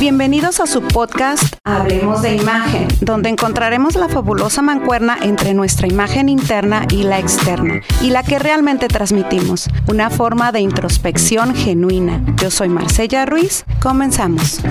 Bienvenidos 0.00 0.60
a 0.60 0.66
su 0.66 0.80
podcast 0.80 1.56
Hablemos 1.62 2.22
de 2.22 2.34
Imagen, 2.34 2.88
donde 3.02 3.28
encontraremos 3.28 3.96
la 3.96 4.08
fabulosa 4.08 4.62
mancuerna 4.62 5.18
entre 5.20 5.52
nuestra 5.52 5.88
imagen 5.88 6.30
interna 6.30 6.86
y 6.88 7.02
la 7.02 7.18
externa, 7.18 7.82
y 8.00 8.08
la 8.08 8.22
que 8.22 8.38
realmente 8.38 8.88
transmitimos, 8.88 9.68
una 9.88 10.08
forma 10.08 10.52
de 10.52 10.60
introspección 10.60 11.54
genuina. 11.54 12.24
Yo 12.40 12.50
soy 12.50 12.70
Marcella 12.70 13.26
Ruiz, 13.26 13.66
comenzamos. 13.82 14.62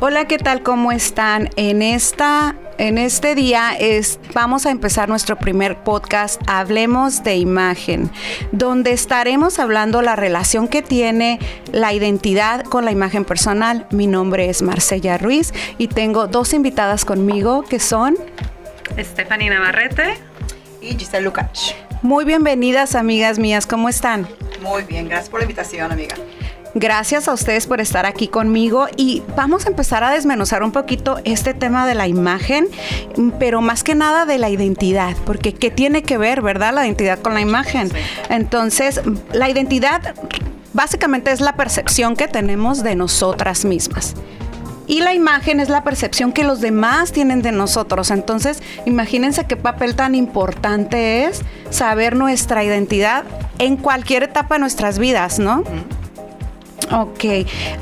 Hola, 0.00 0.26
¿qué 0.26 0.38
tal? 0.38 0.62
¿Cómo 0.62 0.90
están? 0.90 1.50
En 1.56 1.82
esta 1.82 2.56
en 2.78 2.98
este 2.98 3.34
día 3.34 3.74
es, 3.78 4.18
vamos 4.34 4.66
a 4.66 4.70
empezar 4.70 5.08
nuestro 5.08 5.36
primer 5.36 5.82
podcast, 5.82 6.40
Hablemos 6.46 7.22
de 7.22 7.36
Imagen, 7.36 8.10
donde 8.52 8.92
estaremos 8.92 9.58
hablando 9.58 10.02
la 10.02 10.16
relación 10.16 10.68
que 10.68 10.82
tiene 10.82 11.38
la 11.72 11.92
identidad 11.92 12.64
con 12.64 12.84
la 12.84 12.92
imagen 12.92 13.24
personal. 13.24 13.86
Mi 13.90 14.06
nombre 14.06 14.48
es 14.48 14.62
Marcella 14.62 15.18
Ruiz 15.18 15.52
y 15.78 15.88
tengo 15.88 16.26
dos 16.26 16.52
invitadas 16.52 17.04
conmigo 17.04 17.62
que 17.62 17.78
son 17.78 18.16
Estefanía 18.96 19.50
Navarrete 19.50 20.14
y 20.80 20.94
Giselle 20.94 21.24
Lucach. 21.24 21.74
Muy 22.02 22.24
bienvenidas, 22.24 22.94
amigas 22.94 23.38
mías, 23.38 23.66
¿cómo 23.66 23.88
están? 23.88 24.26
Muy 24.60 24.82
bien, 24.82 25.08
gracias 25.08 25.30
por 25.30 25.40
la 25.40 25.44
invitación, 25.44 25.92
amiga. 25.92 26.16
Gracias 26.74 27.28
a 27.28 27.34
ustedes 27.34 27.66
por 27.66 27.82
estar 27.82 28.06
aquí 28.06 28.28
conmigo 28.28 28.86
y 28.96 29.22
vamos 29.36 29.66
a 29.66 29.68
empezar 29.68 30.04
a 30.04 30.10
desmenuzar 30.10 30.62
un 30.62 30.72
poquito 30.72 31.18
este 31.24 31.52
tema 31.52 31.86
de 31.86 31.94
la 31.94 32.08
imagen, 32.08 32.66
pero 33.38 33.60
más 33.60 33.84
que 33.84 33.94
nada 33.94 34.24
de 34.24 34.38
la 34.38 34.48
identidad, 34.48 35.14
porque 35.26 35.52
¿qué 35.52 35.70
tiene 35.70 36.02
que 36.02 36.16
ver, 36.16 36.40
verdad, 36.40 36.72
la 36.72 36.86
identidad 36.86 37.18
con 37.18 37.34
la 37.34 37.42
imagen? 37.42 37.90
Entonces, 38.30 39.02
la 39.34 39.50
identidad 39.50 40.14
básicamente 40.72 41.30
es 41.30 41.42
la 41.42 41.56
percepción 41.56 42.16
que 42.16 42.26
tenemos 42.26 42.82
de 42.82 42.96
nosotras 42.96 43.66
mismas. 43.66 44.14
Y 44.86 45.00
la 45.00 45.12
imagen 45.12 45.60
es 45.60 45.68
la 45.68 45.84
percepción 45.84 46.32
que 46.32 46.42
los 46.42 46.60
demás 46.60 47.12
tienen 47.12 47.42
de 47.42 47.52
nosotros. 47.52 48.10
Entonces, 48.10 48.62
imagínense 48.86 49.44
qué 49.44 49.56
papel 49.56 49.94
tan 49.94 50.14
importante 50.14 51.24
es 51.24 51.42
saber 51.70 52.16
nuestra 52.16 52.64
identidad 52.64 53.24
en 53.58 53.76
cualquier 53.76 54.24
etapa 54.24 54.54
de 54.54 54.60
nuestras 54.60 54.98
vidas, 54.98 55.38
¿no? 55.38 55.64
Ok, 56.92 57.24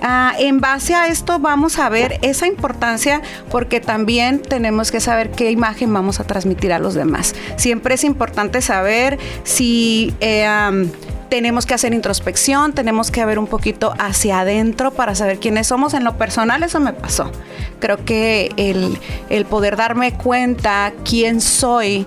ah, 0.03 0.35
en 0.39 0.61
base 0.61 0.95
a 0.95 1.09
esto 1.09 1.41
vamos 1.41 1.79
a 1.79 1.89
ver 1.89 2.19
esa 2.23 2.47
importancia 2.47 3.23
porque 3.51 3.81
también 3.81 4.41
tenemos 4.41 4.93
que 4.93 5.01
saber 5.01 5.33
qué 5.33 5.51
imagen 5.51 5.93
vamos 5.93 6.21
a 6.21 6.25
transmitir 6.25 6.73
a 6.73 6.79
los 6.79 6.95
demás. 6.95 7.35
Siempre 7.57 7.95
es 7.95 8.05
importante 8.05 8.63
saber 8.63 9.19
si... 9.45 10.15
Eh, 10.21 10.49
tenemos 11.31 11.65
que 11.65 11.75
hacer 11.75 11.95
introspección, 11.95 12.73
tenemos 12.73 13.13
que 13.13 13.25
ver 13.25 13.39
un 13.39 13.47
poquito 13.47 13.95
hacia 13.99 14.41
adentro 14.41 14.91
para 14.91 15.15
saber 15.15 15.39
quiénes 15.39 15.69
somos. 15.69 15.95
En 15.95 16.03
lo 16.03 16.19
personal 16.19 16.65
eso 16.65 16.81
me 16.81 16.93
pasó. 16.93 17.31
Creo 17.79 18.05
que 18.05 18.53
el, 18.57 18.99
el 19.31 19.45
poder 19.47 19.77
darme 19.77 20.13
cuenta 20.13 20.93
quién 21.05 21.41
soy 21.41 22.05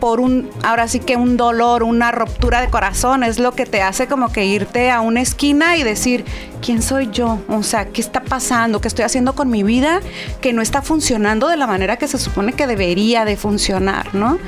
por 0.00 0.20
un, 0.20 0.50
ahora 0.62 0.88
sí 0.88 1.00
que 1.00 1.16
un 1.16 1.36
dolor, 1.36 1.82
una 1.82 2.12
ruptura 2.12 2.60
de 2.60 2.68
corazón, 2.68 3.22
es 3.22 3.38
lo 3.38 3.52
que 3.52 3.66
te 3.66 3.82
hace 3.82 4.06
como 4.06 4.32
que 4.32 4.44
irte 4.44 4.90
a 4.90 5.00
una 5.00 5.20
esquina 5.20 5.76
y 5.76 5.82
decir, 5.82 6.24
¿quién 6.62 6.82
soy 6.82 7.10
yo? 7.10 7.38
O 7.48 7.62
sea, 7.62 7.86
¿qué 7.86 8.00
está 8.00 8.22
pasando? 8.22 8.80
¿Qué 8.80 8.88
estoy 8.88 9.04
haciendo 9.04 9.34
con 9.34 9.50
mi 9.50 9.62
vida 9.62 10.00
que 10.40 10.52
no 10.52 10.62
está 10.62 10.82
funcionando 10.82 11.48
de 11.48 11.56
la 11.56 11.66
manera 11.66 11.96
que 11.96 12.08
se 12.08 12.18
supone 12.18 12.52
que 12.52 12.66
debería 12.66 13.24
de 13.24 13.36
funcionar, 13.36 14.14
¿no? 14.14 14.38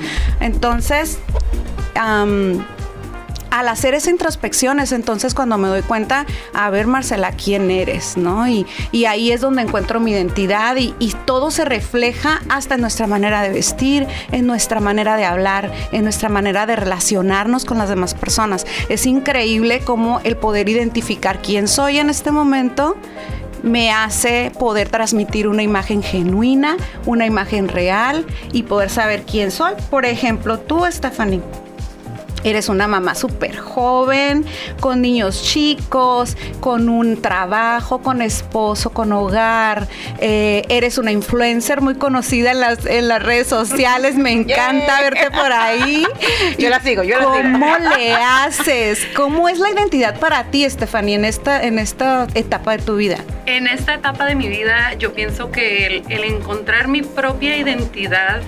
Entonces, 0.40 1.18
al 3.50 3.68
hacer 3.68 3.94
esa 3.94 4.10
introspección 4.10 4.80
es 4.80 4.92
entonces 4.92 5.34
cuando 5.34 5.58
me 5.58 5.68
doy 5.68 5.82
cuenta, 5.82 6.26
a 6.54 6.70
ver 6.70 6.86
Marcela, 6.86 7.32
¿quién 7.32 7.70
eres? 7.70 8.16
¿No? 8.16 8.46
Y, 8.48 8.66
ahí 9.06 9.32
es 9.32 9.40
donde 9.40 9.62
encuentro 9.62 9.98
mi 9.98 10.12
identidad 10.12 10.76
y, 10.76 10.94
todo 11.24 11.50
se 11.50 11.64
refleja 11.64 12.40
hasta 12.48 12.76
en 12.76 12.80
nuestra 12.80 13.06
manera 13.06 13.42
de 13.42 13.50
vestir, 13.50 14.06
en 14.33 14.46
nuestra 14.46 14.80
manera 14.80 15.16
de 15.16 15.24
hablar, 15.24 15.70
en 15.92 16.05
nuestra 16.05 16.28
manera 16.28 16.66
de 16.66 16.77
relacionarnos 16.77 17.64
con 17.64 17.78
las 17.78 17.89
demás 17.89 18.14
personas. 18.14 18.66
Es 18.89 19.06
increíble 19.06 19.80
cómo 19.80 20.20
el 20.24 20.36
poder 20.36 20.68
identificar 20.68 21.42
quién 21.42 21.68
soy 21.68 21.98
en 21.98 22.10
este 22.10 22.30
momento 22.30 22.96
me 23.62 23.90
hace 23.92 24.52
poder 24.58 24.89
transmitir 24.89 25.46
una 25.46 25.62
imagen 25.62 26.02
genuina, 26.02 26.77
una 27.06 27.27
imagen 27.27 27.68
real 27.68 28.24
y 28.52 28.62
poder 28.62 28.90
saber 28.90 29.24
quién 29.24 29.50
soy. 29.50 29.74
Por 29.90 30.06
ejemplo, 30.06 30.58
tú, 30.58 30.84
Stephanie 30.90 31.42
Eres 32.42 32.68
una 32.68 32.89
mamá 32.89 33.14
súper 33.14 33.56
joven, 33.58 34.46
con 34.80 35.02
niños 35.02 35.42
chicos, 35.42 36.36
con 36.61 36.89
un 36.89 37.20
trabajo, 37.20 38.01
con 38.01 38.23
esposo, 38.23 38.90
con 38.90 39.12
hogar. 39.12 39.89
Eh, 40.18 40.64
eres 40.68 40.98
una 40.98 41.12
influencer 41.12 41.80
muy 41.80 41.96
conocida 41.96 42.52
en 42.52 42.61
las, 42.61 42.86
en 42.86 43.08
las 43.08 43.23
redes 43.23 43.46
sociales. 43.46 44.14
Me 44.17 44.33
encanta 44.40 45.02
verte 45.02 45.30
por 45.30 45.52
ahí. 45.52 46.06
Yo 46.58 46.70
la 46.70 46.80
sigo, 46.80 47.02
yo 47.02 47.18
la 47.18 47.24
sigo. 47.24 47.52
¿Cómo 47.52 47.77
le 47.96 48.14
haces? 48.14 49.07
¿Cómo 49.14 49.48
es 49.48 49.58
la 49.58 49.70
identidad 49.70 50.18
para 50.18 50.45
ti, 50.45 50.68
Stephanie, 50.68 51.17
en 51.17 51.24
esta, 51.24 51.62
en 51.62 51.78
esta 51.78 52.27
etapa 52.34 52.77
de 52.77 52.83
tu 52.83 52.96
vida? 52.96 53.18
En 53.46 53.67
esta 53.67 53.95
etapa 53.95 54.24
de 54.24 54.34
mi 54.34 54.48
vida, 54.48 54.95
yo 54.95 55.12
pienso 55.12 55.51
que 55.51 55.86
el, 55.86 56.02
el 56.08 56.24
encontrar 56.24 56.89
mi 56.89 57.02
propia 57.02 57.57
identidad 57.57 58.40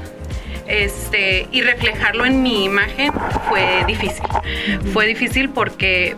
este, 0.67 1.49
y 1.53 1.63
reflejarlo 1.63 2.25
en 2.25 2.43
mi 2.43 2.65
imagen 2.65 3.13
fue 3.49 3.85
difícil. 3.87 4.25
Fue 4.93 5.07
difícil 5.07 5.51
porque 5.51 6.17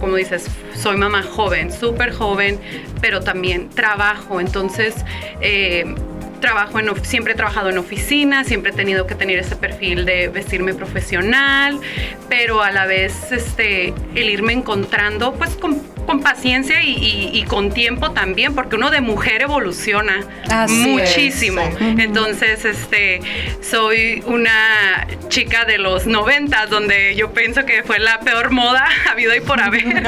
como 0.00 0.16
dices, 0.16 0.46
soy 0.74 0.96
mamá 0.96 1.22
joven, 1.22 1.72
súper 1.72 2.12
joven, 2.12 2.60
pero 3.00 3.20
también 3.20 3.68
trabajo. 3.68 4.40
Entonces, 4.40 4.94
eh, 5.40 5.92
trabajo 6.40 6.78
en, 6.78 7.04
siempre 7.04 7.32
he 7.32 7.36
trabajado 7.36 7.70
en 7.70 7.78
oficina, 7.78 8.44
siempre 8.44 8.72
he 8.72 8.74
tenido 8.74 9.06
que 9.06 9.14
tener 9.14 9.38
ese 9.38 9.56
perfil 9.56 10.04
de 10.04 10.28
vestirme 10.28 10.74
profesional, 10.74 11.80
pero 12.28 12.62
a 12.62 12.70
la 12.70 12.86
vez 12.86 13.32
este, 13.32 13.92
el 14.14 14.30
irme 14.30 14.52
encontrando 14.52 15.34
pues 15.34 15.56
con 15.56 15.82
con 16.08 16.20
paciencia 16.20 16.82
y, 16.82 17.44
con 17.48 17.70
tiempo 17.70 18.12
también, 18.12 18.54
porque 18.54 18.76
uno 18.76 18.90
de 18.90 19.02
mujer 19.02 19.42
evoluciona 19.42 20.20
muchísimo. 20.66 21.60
Entonces, 21.80 22.64
este, 22.64 23.20
soy 23.60 24.22
una 24.24 25.06
chica 25.28 25.66
de 25.66 25.76
los 25.76 26.06
90, 26.06 26.64
donde 26.68 27.14
yo 27.14 27.34
pienso 27.34 27.66
que 27.66 27.82
fue 27.82 27.98
la 27.98 28.20
peor 28.20 28.52
moda 28.52 28.88
habido 29.10 29.36
y 29.36 29.40
por 29.40 29.60
haber. 29.60 30.02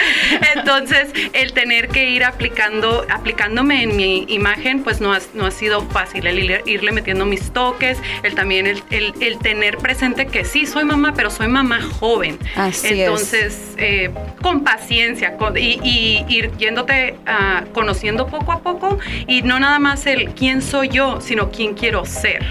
Entonces, 0.56 1.08
el 1.34 1.52
tener 1.52 1.88
que 1.88 2.08
ir 2.08 2.24
aplicando, 2.24 3.04
aplicándome 3.10 3.82
en 3.82 3.94
mi 3.94 4.24
imagen, 4.28 4.82
pues 4.82 5.02
no 5.02 5.12
ha, 5.12 5.18
no 5.34 5.44
ha 5.44 5.50
sido 5.50 5.82
fácil, 5.90 6.26
el 6.26 6.62
irle 6.64 6.92
metiendo 6.92 7.26
mis 7.26 7.52
toques, 7.52 7.98
el 8.22 8.34
también 8.34 8.66
el, 8.66 8.82
el, 8.88 9.38
tener 9.38 9.76
presente 9.76 10.28
que 10.28 10.46
sí, 10.46 10.64
soy 10.64 10.84
mamá, 10.84 11.12
pero 11.14 11.28
soy 11.28 11.48
mamá 11.48 11.82
joven. 11.82 12.38
Así 12.56 13.02
Entonces, 13.02 13.74
eh, 13.76 14.10
con 14.40 14.64
paciencia, 14.64 15.36
y, 15.56 16.24
ir 16.28 16.50
yéndote 16.58 17.16
uh, 17.26 17.72
conociendo 17.72 18.26
poco 18.26 18.52
a 18.52 18.60
poco 18.60 18.98
y 19.26 19.42
no 19.42 19.58
nada 19.58 19.78
más 19.78 20.06
el 20.06 20.30
quién 20.30 20.62
soy 20.62 20.88
yo, 20.88 21.20
sino 21.20 21.50
quién 21.50 21.74
quiero 21.74 22.04
ser. 22.04 22.44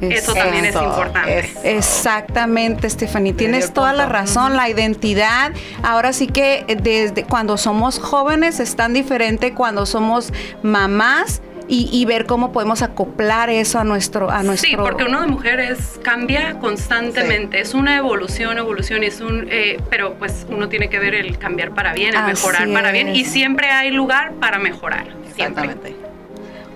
Eso 0.00 0.32
también 0.32 0.64
es 0.64 0.74
importante. 0.74 1.50
Exactamente, 1.64 2.88
Stephanie. 2.88 3.34
Tienes 3.34 3.72
toda 3.74 3.92
la 3.92 4.06
razón. 4.06 4.56
La 4.56 4.68
identidad, 4.68 5.52
ahora 5.82 6.12
sí 6.12 6.26
que 6.26 6.64
desde 6.82 7.24
cuando 7.24 7.58
somos 7.58 7.98
jóvenes 7.98 8.60
es 8.60 8.76
tan 8.76 8.94
diferente 8.94 9.52
cuando 9.52 9.84
somos 9.84 10.32
mamás 10.62 11.42
y, 11.72 12.04
ver 12.04 12.26
cómo 12.26 12.50
podemos 12.50 12.82
acoplar 12.82 13.50
eso 13.50 13.78
a 13.78 13.84
nuestro 13.84 14.30
a 14.30 14.42
nuestro 14.42 14.70
sí 14.70 14.76
porque 14.76 15.04
uno 15.04 15.20
de 15.20 15.28
mujeres 15.28 16.00
cambia 16.02 16.58
constantemente 16.58 17.60
es 17.60 17.74
una 17.74 17.96
evolución 17.96 18.58
evolución 18.58 19.04
es 19.04 19.20
un 19.20 19.46
eh, 19.50 19.80
pero 19.88 20.14
pues 20.14 20.46
uno 20.50 20.68
tiene 20.68 20.88
que 20.88 20.98
ver 20.98 21.14
el 21.14 21.38
cambiar 21.38 21.72
para 21.74 21.92
bien 21.92 22.14
el 22.14 22.24
mejorar 22.24 22.68
para 22.72 22.90
bien 22.90 23.14
y 23.14 23.24
siempre 23.24 23.70
hay 23.70 23.90
lugar 23.90 24.32
para 24.40 24.58
mejorar 24.58 25.20
Exactamente. 25.30 25.96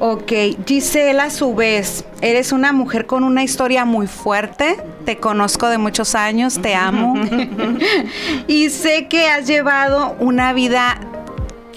Ok, 0.01 0.33
Gisela, 0.67 1.25
a 1.25 1.31
su 1.31 1.55
vez, 1.55 2.05
eres 2.21 2.53
una 2.53 2.73
mujer 2.73 3.07
con 3.07 3.23
una 3.23 3.45
historia 3.45 3.85
muy 3.85 4.07
fuerte. 4.07 4.77
Te 5.05 5.19
conozco 5.19 5.69
de 5.69 5.79
muchos 5.79 6.15
años, 6.15 6.61
te 6.61 6.75
amo. 6.75 7.15
y 8.49 8.71
sé 8.71 9.07
que 9.09 9.29
has 9.29 9.47
llevado 9.47 10.17
una 10.19 10.53
vida 10.53 10.99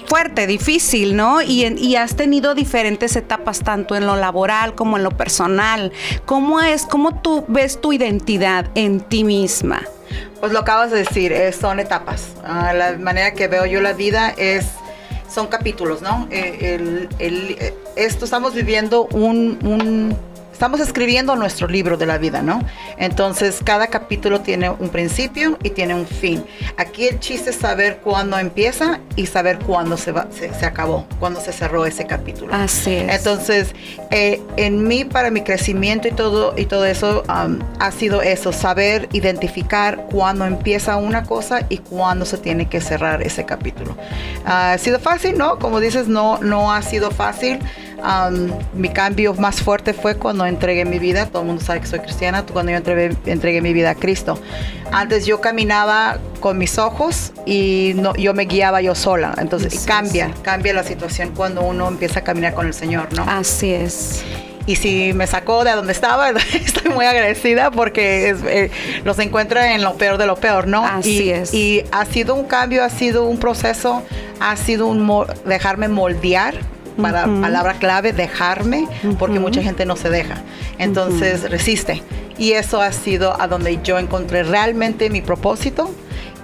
fuerte, 0.07 0.47
difícil, 0.47 1.15
¿no? 1.15 1.41
Y, 1.41 1.95
has 1.95 2.15
tenido 2.15 2.55
diferentes 2.55 3.15
etapas, 3.15 3.59
tanto 3.59 3.95
en 3.95 4.05
lo 4.05 4.15
laboral 4.15 4.75
como 4.75 4.97
en 4.97 5.03
lo 5.03 5.11
personal. 5.11 5.91
¿Cómo 6.25 6.61
es, 6.61 6.85
cómo 6.85 7.21
tú 7.21 7.45
ves 7.47 7.81
tu 7.81 7.93
identidad 7.93 8.67
en 8.75 9.01
ti 9.01 9.23
misma? 9.23 9.83
Pues 10.39 10.51
lo 10.51 10.59
acabas 10.59 10.91
de 10.91 10.99
decir, 10.99 11.35
son 11.59 11.79
etapas. 11.79 12.29
Ah, 12.43 12.73
la 12.73 12.97
manera 12.97 13.33
que 13.33 13.47
veo 13.47 13.65
yo 13.65 13.81
la 13.81 13.93
vida 13.93 14.33
es, 14.37 14.65
son 15.29 15.47
capítulos, 15.47 16.01
¿no? 16.01 16.27
Eh, 16.31 17.07
esto 17.95 18.25
estamos 18.25 18.53
viviendo 18.53 19.07
un 19.11 20.17
estamos 20.57 20.79
escribiendo 20.79 21.35
nuestro 21.35 21.67
libro 21.67 21.97
de 21.97 22.07
la 22.07 22.17
vida, 22.17 22.41
¿no? 22.41 22.63
Entonces, 22.97 23.59
cada 23.63 23.85
capítulo 23.85 24.41
tiene 24.41 24.71
un 24.71 24.89
principio 24.89 25.55
y 25.61 25.69
tiene 25.69 25.93
un 25.93 26.07
fin. 26.07 26.43
Aquí 26.77 27.07
el 27.07 27.19
chiste 27.19 27.51
es 27.51 27.57
saber 27.57 27.99
cuándo 28.03 28.39
empieza 28.39 28.99
y 29.15 29.27
saber 29.27 29.59
cuándo 29.59 29.97
se, 29.97 30.11
va, 30.11 30.25
se, 30.31 30.65
acabó, 30.65 31.05
cuándo 31.19 31.39
se 31.41 31.53
cerró 31.53 31.85
ese 31.85 32.07
capítulo. 32.07 32.55
Así 32.55 32.95
es. 32.95 33.17
Entonces, 33.17 33.75
eh, 34.09 34.41
en 34.55 34.87
mí, 34.87 35.05
para 35.05 35.29
mi 35.29 35.41
crecimiento 35.41 36.07
y 36.07 36.11
todo, 36.11 36.55
y 36.57 36.65
todo 36.65 36.85
eso, 36.85 37.21
um, 37.29 37.59
ha 37.79 37.91
sido 37.91 38.23
eso, 38.23 38.51
saber 38.51 39.09
identificar 39.11 40.07
cuándo 40.11 40.43
empieza 40.43 40.97
una 40.97 41.21
cosa 41.21 41.67
y 41.69 41.77
cuándo 41.77 42.25
se 42.25 42.39
tiene 42.39 42.67
que 42.67 42.81
cerrar 42.81 43.21
ese 43.21 43.45
capítulo. 43.45 43.95
¿Ha 44.43 44.75
sido 44.79 44.97
fácil? 44.97 45.37
No, 45.37 45.59
como 45.59 45.79
dices, 45.79 46.07
no, 46.07 46.39
no 46.39 46.73
ha 46.73 46.81
sido 46.81 47.11
fácil. 47.11 47.59
Mi 48.73 48.89
cambio 48.89 49.33
más 49.33 49.61
fuerte 49.61 49.93
fue 49.93 50.15
cuando 50.15 50.45
entregué 50.45 50.85
mi 50.85 50.99
vida, 50.99 51.27
todo 51.27 51.41
el 51.41 51.47
mundo 51.47 51.63
sabe 51.63 51.81
que 51.81 51.87
soy 51.87 51.99
cristiana, 51.99 52.43
cuando 52.45 52.71
yo 52.71 52.77
entregué, 52.77 53.61
mi 53.61 53.73
vida 53.73 53.91
a 53.91 53.95
Cristo. 53.95 54.39
Antes 54.91 55.25
yo 55.25 55.41
caminaba 55.41 56.17
con 56.39 56.57
mis 56.57 56.77
ojos 56.77 57.33
y 57.45 57.93
no, 57.95 58.15
yo 58.15 58.33
me 58.33 58.45
guiaba 58.45 58.81
yo 58.81 58.95
sola, 58.95 59.33
entonces 59.39 59.83
cambia, 59.85 60.31
cambia 60.43 60.73
la 60.73 60.83
situación 60.83 61.33
cuando 61.35 61.61
uno 61.61 61.87
empieza 61.87 62.19
a 62.19 62.23
caminar 62.23 62.53
con 62.53 62.67
el 62.67 62.73
Señor, 62.73 63.13
¿no? 63.13 63.23
Así 63.27 63.71
es 63.71 64.23
y 64.67 64.75
si 64.75 65.13
me 65.13 65.25
sacó 65.25 65.63
de 65.63 65.71
donde 65.71 65.93
estaba, 65.93 66.29
estoy 66.53 66.91
muy 66.91 67.05
agradecida 67.05 67.71
porque 67.71 68.35
eh, 68.47 68.69
los 69.05 69.17
encuentra 69.17 69.73
en 69.73 69.81
lo 69.81 69.95
peor 69.95 70.17
de 70.17 70.27
lo 70.27 70.35
peor, 70.35 70.67
¿no? 70.67 70.85
Así 70.85 71.31
es. 71.31 71.53
Y 71.53 71.83
ha 71.91 72.05
sido 72.05 72.35
un 72.35 72.45
cambio, 72.45 72.83
ha 72.83 72.89
sido 72.89 73.25
un 73.25 73.39
proceso, 73.39 74.03
ha 74.39 74.55
sido 74.57 74.85
un 74.87 75.25
dejarme 75.45 75.87
moldear 75.87 76.55
para 77.01 77.25
palabra 77.25 77.75
clave, 77.75 78.13
dejarme, 78.13 78.87
porque 79.17 79.39
mucha 79.39 79.61
gente 79.61 79.85
no 79.85 79.95
se 79.95 80.09
deja. 80.09 80.41
Entonces 80.77 81.49
resiste. 81.49 82.03
Y 82.37 82.51
eso 82.51 82.81
ha 82.81 82.91
sido 82.91 83.39
a 83.41 83.47
donde 83.47 83.79
yo 83.83 83.97
encontré 83.97 84.43
realmente 84.43 85.09
mi 85.09 85.21
propósito 85.21 85.89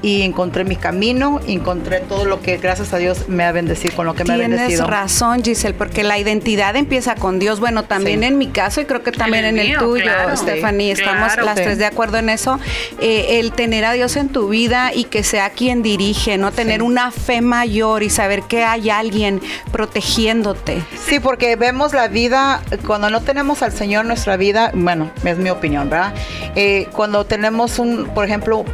y 0.03 0.21
encontré 0.21 0.65
mi 0.65 0.75
camino, 0.75 1.39
encontré 1.47 2.01
todo 2.01 2.25
lo 2.25 2.41
que 2.41 2.57
gracias 2.57 2.93
a 2.93 2.97
Dios 2.97 3.29
me 3.29 3.45
ha 3.45 3.53
bendecido, 3.53 3.95
con 3.95 4.05
lo 4.05 4.13
que 4.13 4.25
me 4.25 4.33
ha 4.33 4.37
bendecido. 4.37 4.67
Tienes 4.67 4.87
razón, 4.87 5.41
Giselle, 5.41 5.73
porque 5.73 6.03
la 6.03 6.19
identidad 6.19 6.75
empieza 6.75 7.15
con 7.15 7.39
Dios. 7.39 7.61
Bueno, 7.61 7.85
también 7.85 8.23
en 8.23 8.37
mi 8.37 8.47
caso 8.47 8.81
y 8.81 8.85
creo 8.85 9.01
que 9.01 9.13
también 9.13 9.45
en 9.45 9.57
el, 9.57 9.77
tuyo, 9.77 10.11
Stephanie, 10.35 10.91
estamos 10.91 11.37
las 11.37 11.55
tres 11.55 11.77
de 11.77 11.85
acuerdo 11.85 12.17
en 12.17 12.27
eso. 12.27 12.59
Eh, 12.99 13.39
el 13.39 13.53
tener 13.53 13.85
a 13.85 13.93
Dios 13.93 14.17
en 14.17 14.27
tu 14.27 14.49
vida 14.49 14.93
y 14.93 15.05
que 15.05 15.23
sea 15.23 15.51
quien 15.51 15.81
dirige, 15.81 16.37
no 16.37 16.51
tener 16.51 16.83
una 16.83 17.09
fe 17.11 17.39
mayor 17.39 18.03
y 18.03 18.09
saber 18.09 18.43
que 18.43 18.65
hay 18.65 18.89
alguien 18.89 19.41
protegiéndote. 19.71 20.83
Sí, 21.07 21.21
porque 21.21 21.55
vemos 21.55 21.93
la 21.93 22.09
vida, 22.09 22.61
cuando 22.85 23.09
no 23.09 23.21
tenemos 23.21 23.61
al 23.61 23.71
Señor 23.71 24.01
en 24.01 24.09
nuestra 24.09 24.35
vida, 24.35 24.71
bueno, 24.73 25.11
es 25.23 25.37
mi 25.37 25.49
opinión, 25.49 25.89
¿verdad? 25.89 26.13
Eh, 26.55 26.89
cuando 26.91 27.25
tenemos 27.25 27.79
un, 27.79 28.09
por 28.13 28.25
ejemplo, 28.25 28.65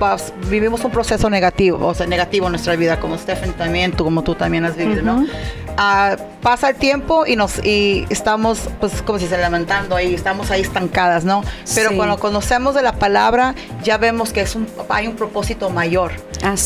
vivimos 0.50 0.84
un 0.84 0.90
proceso 0.90 1.19
negativo, 1.28 1.88
o 1.88 1.96
sea, 1.96 2.06
negativo 2.06 2.46
en 2.46 2.52
nuestra 2.52 2.76
vida, 2.76 3.00
como 3.00 3.18
Stephen 3.18 3.54
también, 3.54 3.94
tú, 3.94 4.04
como 4.04 4.24
tú 4.24 4.36
también 4.36 4.64
has 4.66 4.76
vivido, 4.76 5.02
¿no? 5.02 5.26
Ah, 5.76 6.18
pasa 6.44 6.70
el 6.70 6.76
tiempo 6.76 7.26
y 7.26 7.36
nos 7.36 7.66
y 7.66 8.06
estamos, 8.10 8.70
pues, 8.80 9.02
como 9.02 9.18
si 9.18 9.26
se 9.26 9.38
lamentando 9.40 9.96
ahí, 9.96 10.14
estamos 10.14 10.52
ahí 10.52 10.62
estancadas, 10.62 11.26
¿no? 11.26 11.44
Pero 11.74 11.96
cuando 11.96 12.20
conocemos 12.20 12.76
de 12.76 12.84
la 12.84 12.94
palabra, 12.94 13.56
ya 13.84 13.98
vemos 13.98 14.32
que 14.32 14.42
es 14.42 14.56
un, 14.56 14.68
hay 14.90 15.08
un 15.08 15.16
propósito 15.16 15.72
mayor. 15.72 16.12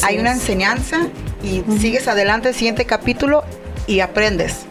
hay 0.03 0.19
una 0.19 0.33
enseñanza 0.33 1.07
y 1.41 1.63
sigues 1.79 2.09
adelante, 2.09 2.49
el 2.49 2.55
siguiente 2.55 2.85
capítulo 2.85 3.45
y 3.87 3.99
aprendes. 3.99 4.65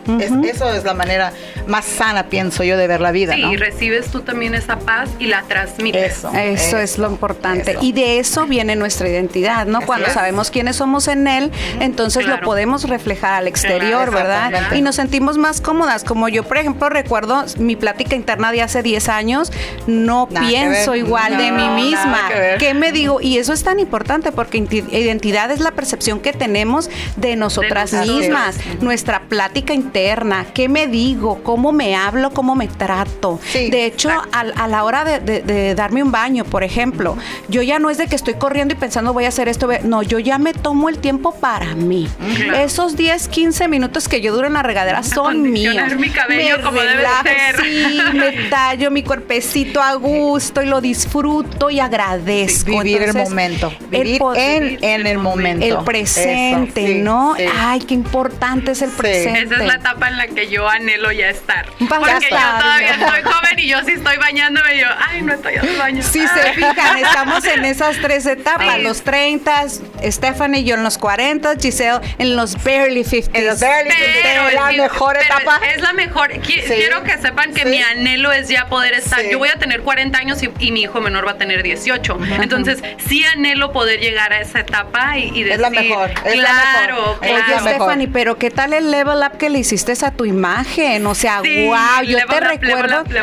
eso 0.44 0.72
es 0.72 0.84
la 0.84 0.94
manera 0.94 1.32
más 1.66 1.84
sana, 1.84 2.28
pienso 2.28 2.64
yo, 2.64 2.76
de 2.76 2.86
ver 2.86 3.00
la 3.00 3.12
vida. 3.12 3.34
Sí, 3.34 3.42
y 3.42 3.56
recibes 3.56 4.06
tú 4.08 4.20
también 4.20 4.54
esa 4.54 4.78
paz 4.78 5.10
y 5.18 5.26
la 5.26 5.42
transmites. 5.42 6.18
Eso, 6.18 6.32
eso, 6.34 6.78
es 6.78 6.98
lo 6.98 7.10
importante. 7.10 7.76
Y 7.80 7.92
de 7.92 8.18
eso 8.18 8.46
viene 8.46 8.76
nuestra 8.76 9.08
identidad, 9.08 9.66
¿no? 9.66 9.80
Cuando 9.82 10.08
sabemos 10.08 10.50
quiénes 10.50 10.76
somos 10.76 11.08
en 11.08 11.26
Él, 11.26 11.50
entonces 11.80 12.26
lo 12.26 12.40
podemos 12.40 12.88
reflejar 12.88 13.34
al 13.34 13.48
exterior, 13.48 14.10
¿verdad? 14.10 14.72
Y 14.74 14.82
nos 14.82 14.96
sentimos 14.96 15.38
más 15.38 15.60
cómodas. 15.60 16.04
Como 16.04 16.28
yo, 16.28 16.42
por 16.42 16.58
ejemplo, 16.58 16.88
recuerdo 16.88 17.44
mi 17.58 17.76
plática 17.76 18.16
interna 18.16 18.52
de 18.52 18.62
hace 18.62 18.82
10 18.82 19.08
años, 19.08 19.52
no 19.86 20.28
pienso 20.28 20.94
igual 20.94 21.36
de 21.36 21.52
mí 21.52 21.68
misma. 21.68 22.30
¿Qué 22.58 22.74
me 22.74 22.92
digo? 22.92 23.20
Y 23.20 23.38
eso 23.38 23.52
es 23.52 23.62
tan 23.62 23.78
importante 23.78 24.32
porque 24.32 24.58
identidad 24.58 25.50
es 25.50 25.60
la 25.60 25.72
percepción 25.72 26.20
que 26.20 26.32
tenemos 26.32 26.90
de 27.16 27.36
nosotras 27.36 27.92
mismas, 27.92 28.56
nuestra 29.02 29.28
plática 29.28 29.74
interna, 29.74 30.46
qué 30.54 30.68
me 30.68 30.86
digo, 30.86 31.42
cómo 31.42 31.72
me 31.72 31.96
hablo, 31.96 32.30
cómo 32.30 32.54
me 32.54 32.68
trato. 32.68 33.40
de 33.52 33.84
hecho, 33.84 34.10
a, 34.30 34.68
la 34.68 34.84
hora 34.84 35.04
de, 35.04 35.74
darme 35.74 36.04
un 36.04 36.12
baño, 36.12 36.44
por 36.44 36.62
ejemplo, 36.62 37.16
yo 37.48 37.62
ya 37.62 37.80
no 37.80 37.90
es 37.90 37.98
de 37.98 38.06
que 38.06 38.14
estoy 38.14 38.34
corriendo 38.34 38.74
y 38.74 38.76
pensando 38.76 39.12
voy 39.12 39.24
a 39.24 39.28
hacer 39.28 39.48
esto, 39.48 39.68
no, 39.82 40.04
yo 40.04 40.20
ya 40.20 40.38
me 40.38 40.54
tomo 40.54 40.88
el 40.88 40.98
tiempo 40.98 41.34
para 41.34 41.74
mí. 41.74 42.08
Esos 42.56 42.96
10, 42.96 43.26
15 43.26 43.66
minutos 43.66 44.06
que 44.06 44.20
yo 44.20 44.32
duro 44.32 44.46
en 44.46 44.52
la 44.52 44.62
regadera 44.62 45.02
son 45.02 45.50
míos. 45.50 45.74
mi 45.98 46.08
cabello 46.10 46.58
me 46.58 46.62
como 46.62 46.80
debe 46.80 47.02
ser. 47.24 47.56
Sí, 47.62 47.98
me 48.12 48.48
tallo 48.50 48.90
mi 48.90 49.02
cuerpecito 49.02 49.80
a 49.80 49.94
gusto 49.94 50.62
y 50.62 50.66
lo 50.66 50.80
disfruto 50.80 51.70
y 51.70 51.80
agradezco. 51.80 52.82
vivir 52.82 53.02
el 53.02 53.14
momento, 53.14 53.72
vivir 53.90 54.20
en, 54.36 55.06
el 55.06 55.18
momento. 55.18 55.64
El 55.64 55.78
presente, 55.84 56.96
¿no? 56.96 57.34
Ay, 57.58 57.80
qué 57.80 57.94
importante 57.94 58.72
es 58.72 58.82
el 58.82 58.91
esa 59.00 59.38
es 59.38 59.50
la 59.50 59.74
etapa 59.74 60.08
en 60.08 60.18
la 60.18 60.26
que 60.26 60.48
yo 60.48 60.68
anhelo 60.68 61.12
ya 61.12 61.28
estar. 61.28 61.66
Porque 61.88 62.28
yo 62.30 62.36
todavía 62.36 62.94
estoy 62.94 63.22
joven 63.22 63.58
y 63.58 63.66
yo 63.66 63.78
sí 63.84 63.92
estoy 63.92 64.16
bañándome 64.16 64.76
y 64.76 64.80
yo, 64.80 64.86
ay, 64.98 65.22
no 65.22 65.34
estoy 65.34 65.56
al 65.56 65.76
baño. 65.76 66.02
Si 66.02 66.26
se 66.26 66.52
fijan, 66.54 66.98
estamos 66.98 67.44
en 67.44 67.64
esas 67.64 67.96
tres 67.98 68.26
etapas, 68.26 68.80
los 68.80 69.02
30, 69.02 69.66
Stephanie 70.04 70.60
y 70.60 70.64
yo 70.64 70.74
en 70.74 70.82
los 70.82 70.98
40, 70.98 71.56
Giselle 71.60 72.00
en 72.18 72.36
los 72.36 72.62
barely 72.62 73.04
50. 73.04 73.38
En 73.38 73.46
los 73.46 73.60
barely 73.60 73.90
50, 73.90 74.18
pero 74.22 74.48
es 74.48 74.54
la 74.54 74.72
mejor 74.72 75.16
etapa. 75.16 75.60
Es 75.74 75.82
la 75.82 75.92
mejor. 75.92 76.30
Quiero 76.40 77.02
que 77.02 77.18
sepan 77.18 77.52
que 77.54 77.64
mi 77.64 77.80
anhelo 77.80 78.32
es 78.32 78.48
ya 78.48 78.66
poder 78.66 78.94
estar. 78.94 79.22
Yo 79.22 79.38
voy 79.38 79.48
a 79.48 79.58
tener 79.58 79.82
40 79.82 80.18
años 80.18 80.38
y, 80.42 80.72
mi 80.72 80.82
hijo 80.82 81.00
menor 81.00 81.26
va 81.26 81.32
a 81.32 81.38
tener 81.38 81.62
18. 81.62 82.18
Entonces, 82.40 82.82
sí 83.06 83.24
anhelo 83.24 83.72
poder 83.72 84.00
llegar 84.00 84.32
a 84.32 84.40
esa 84.40 84.60
etapa 84.60 85.18
y, 85.18 85.44
decir, 85.44 85.52
es 85.52 85.60
la 85.60 85.70
mejor. 85.70 86.10
Es 86.24 86.34
claro, 86.34 87.18
la 87.20 87.28
mejor. 87.28 87.50
Oye, 87.50 87.58
Stephanie, 87.60 88.08
pero 88.08 88.38
¿qué 88.38 88.50
tal 88.50 88.72
el 88.72 88.81
level 88.90 89.18
up 89.18 89.38
que 89.38 89.48
le 89.48 89.60
hiciste 89.60 89.92
a 90.02 90.10
tu 90.10 90.24
imagen. 90.24 91.06
O 91.06 91.14
sea, 91.14 91.40
wow, 91.40 92.02
yo 92.04 92.18
te 92.26 92.40
recuerdo 92.40 93.04
que 93.04 93.22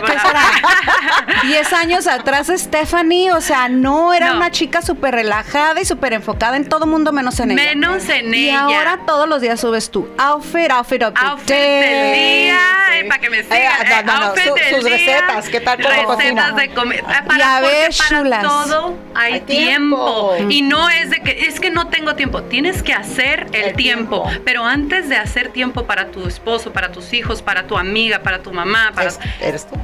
10 1.48 1.74
años 1.74 2.08
atrás 2.08 2.52
Stephanie, 2.56 3.32
o 3.32 3.42
sea, 3.42 3.70
no 3.70 4.14
era 4.14 4.34
una 4.34 4.52
chica 4.52 4.82
súper 4.82 5.16
relajada 5.16 5.82
y 5.82 5.86
súper 5.86 6.14
enfocada 6.14 6.58
en 6.58 6.68
todo 6.68 6.86
mundo 6.86 7.12
menos 7.12 7.40
en 7.40 7.52
ella. 7.52 7.64
Menos 7.64 8.08
en 8.10 8.34
y 8.34 8.50
ella. 8.50 8.68
Y 8.70 8.74
ahora 8.74 9.00
todos 9.06 9.28
los 9.28 9.42
días 9.42 9.60
subes 9.60 9.90
tu 9.90 10.08
outfit, 10.18 10.70
outfit 10.72 11.04
of 11.04 11.14
the 11.14 11.26
outfit 11.26 11.48
del 11.48 12.14
día, 12.14 12.60
eh, 12.94 13.06
para 13.08 13.20
que 13.20 13.30
me 13.30 13.44
sigan. 13.44 13.60
Eh, 13.60 14.04
no, 14.06 14.20
no, 14.20 14.34
sus 14.36 14.84
recetas, 14.84 15.50
¿qué 15.50 15.60
tal 15.62 15.80
todo 15.80 16.18
Recetas 16.18 16.56
de 16.56 16.70
comer. 16.70 17.04
Para, 17.04 17.38
y 17.38 17.42
a 17.42 17.62
ver, 17.62 17.92
para 18.10 18.42
todo 18.42 18.98
hay, 19.16 19.42
tiempo. 19.42 20.36
Y 20.50 20.62
no 20.62 20.90
es 20.90 21.10
de 21.10 21.22
que, 21.22 21.46
es 21.48 21.60
que 21.60 21.70
no 21.70 21.88
tengo 21.88 22.16
tiempo. 22.16 22.44
Tienes 22.44 22.84
que 22.84 22.94
hacer 22.94 23.48
el, 23.54 23.76
tiempo. 23.76 24.24
tiempo. 24.24 24.42
Pero 24.46 24.66
antes 24.66 25.10
de 25.10 25.18
hacer 25.18 25.49
tiempo 25.50 25.86
para 25.86 26.12
tu 26.12 26.28
esposo, 26.28 26.72
para 26.72 26.92
tus 26.92 27.14
hijos, 27.14 27.42
para 27.42 27.68
tu 27.68 27.78
amiga, 27.78 28.20
para 28.20 28.40
tu 28.40 28.52
mamá, 28.52 28.92
para 28.94 29.12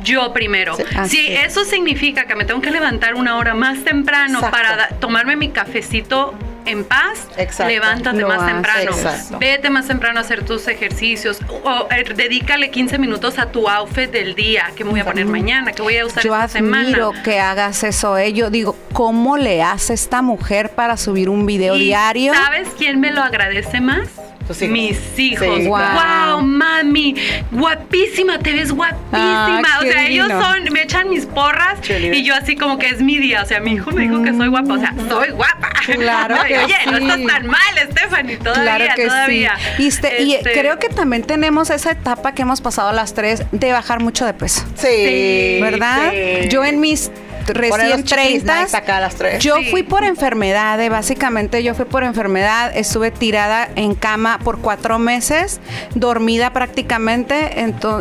yo 0.04 0.34
primero. 0.34 0.78
si 1.08 1.28
eso 1.28 1.64
significa 1.66 2.26
que 2.26 2.36
me 2.36 2.46
tengo 2.46 2.62
que 2.62 2.72
levantar 2.72 3.16
una 3.16 3.38
hora 3.38 3.54
más 3.54 3.84
temprano 3.84 4.42
para 4.42 4.90
tomarme 5.00 5.36
mi 5.36 5.50
cafecito 5.50 6.34
en 6.66 6.84
paz, 6.84 7.28
levántate 7.60 8.26
más 8.26 8.46
temprano. 8.46 8.92
Vete 9.40 9.70
más 9.70 9.88
temprano 9.88 10.20
a 10.20 10.22
hacer 10.22 10.44
tus 10.44 10.68
ejercicios. 10.68 11.40
O, 11.64 11.88
eh, 11.92 12.04
dedícale 12.16 12.72
15 12.72 12.98
minutos 12.98 13.38
a 13.38 13.48
tu 13.48 13.70
outfit 13.70 14.10
del 14.12 14.36
día. 14.36 14.72
que 14.76 14.84
me 14.84 14.92
voy 14.92 15.00
a 15.00 15.06
poner 15.06 15.26
mañana? 15.26 15.72
que 15.72 15.82
voy 15.82 15.98
a 15.98 16.06
usar 16.06 16.24
Yo 16.24 16.36
esta 16.36 16.48
semana? 16.48 16.98
Yo 16.98 17.12
que 17.24 17.40
hagas 17.40 17.84
eso. 17.84 18.18
¿eh? 18.18 18.34
Yo 18.34 18.50
digo, 18.50 18.76
¿cómo 18.94 19.38
le 19.38 19.62
hace 19.62 19.94
esta 19.94 20.22
mujer 20.22 20.72
para 20.72 20.98
subir 20.98 21.30
un 21.30 21.46
video 21.46 21.76
diario? 21.76 22.34
¿Sabes 22.34 22.70
quién 22.78 23.00
me 23.00 23.12
lo 23.12 23.22
agradece 23.22 23.80
más? 23.80 24.10
Mis 24.68 25.20
hijos. 25.20 25.66
wow. 25.66 26.42
mami, 26.42 27.16
guapísima, 27.52 28.40
te 28.40 28.54
ves 28.54 28.72
guapísima. 28.72 29.62
Ah, 29.66 29.80
o 29.80 29.84
sea, 29.84 30.08
ellos 30.08 30.28
son, 30.30 30.72
me 30.72 30.84
echan 30.84 31.10
mis 31.10 31.26
porras 31.26 31.80
y 31.90 32.24
yo 32.24 32.36
así 32.36 32.56
como 32.56 32.78
que 32.78 32.90
es 32.90 33.02
mi 33.02 33.18
día. 33.18 33.42
O 33.42 33.46
sea, 33.46 33.60
mi 33.60 33.74
hijo 33.74 33.92
me 33.92 34.04
dijo 34.04 34.22
que 34.22 34.34
soy 34.34 34.48
guapa. 34.48 34.74
O 34.74 34.80
sea, 34.80 34.94
soy 35.10 35.32
guapa. 35.32 35.70
Claro 35.86 36.36
que 36.48 36.58
Oye, 36.60 36.76
no 36.90 36.98
estás 36.98 37.26
tan 37.26 37.48
mal, 37.48 37.90
Stephanie, 37.92 38.38
todavía, 38.38 38.78
claro 38.78 38.96
que 38.96 39.06
todavía. 39.06 39.54
Sí. 39.78 39.84
Y, 40.20 40.34
este, 40.34 40.52
creo 40.54 40.80
que 40.80 40.90
también 40.90 41.24
tenemos 41.24 41.70
esa 41.70 41.92
etapa 41.92 42.34
que 42.34 42.42
hemos 42.42 42.62
pasado 42.62 42.92
las 42.92 43.14
tres 43.14 43.44
de 43.52 43.72
bajar 43.72 44.00
mucho 44.00 44.26
de 44.26 44.34
peso. 44.34 44.66
Sí. 44.76 45.60
¿Verdad? 45.62 46.12
Yo 46.50 46.64
en 46.64 46.80
mis 46.80 47.12
recién 47.54 48.04
30. 48.04 48.68
Yo 49.40 49.58
fui 49.70 49.84
por 49.84 50.04
enfermedad, 50.04 50.80
eh, 50.82 50.90
básicamente 50.90 51.64
yo 51.64 51.74
fui 51.76 51.86
por 51.86 52.04
enfermedad, 52.04 52.76
estuve 52.76 53.12
tirada 53.12 53.70
en 53.76 53.96
cama 53.96 54.40
por 54.44 54.60
cuatro 54.60 55.00
meses, 55.00 55.60
dormida 55.94 56.54
prácticamente, 56.54 57.52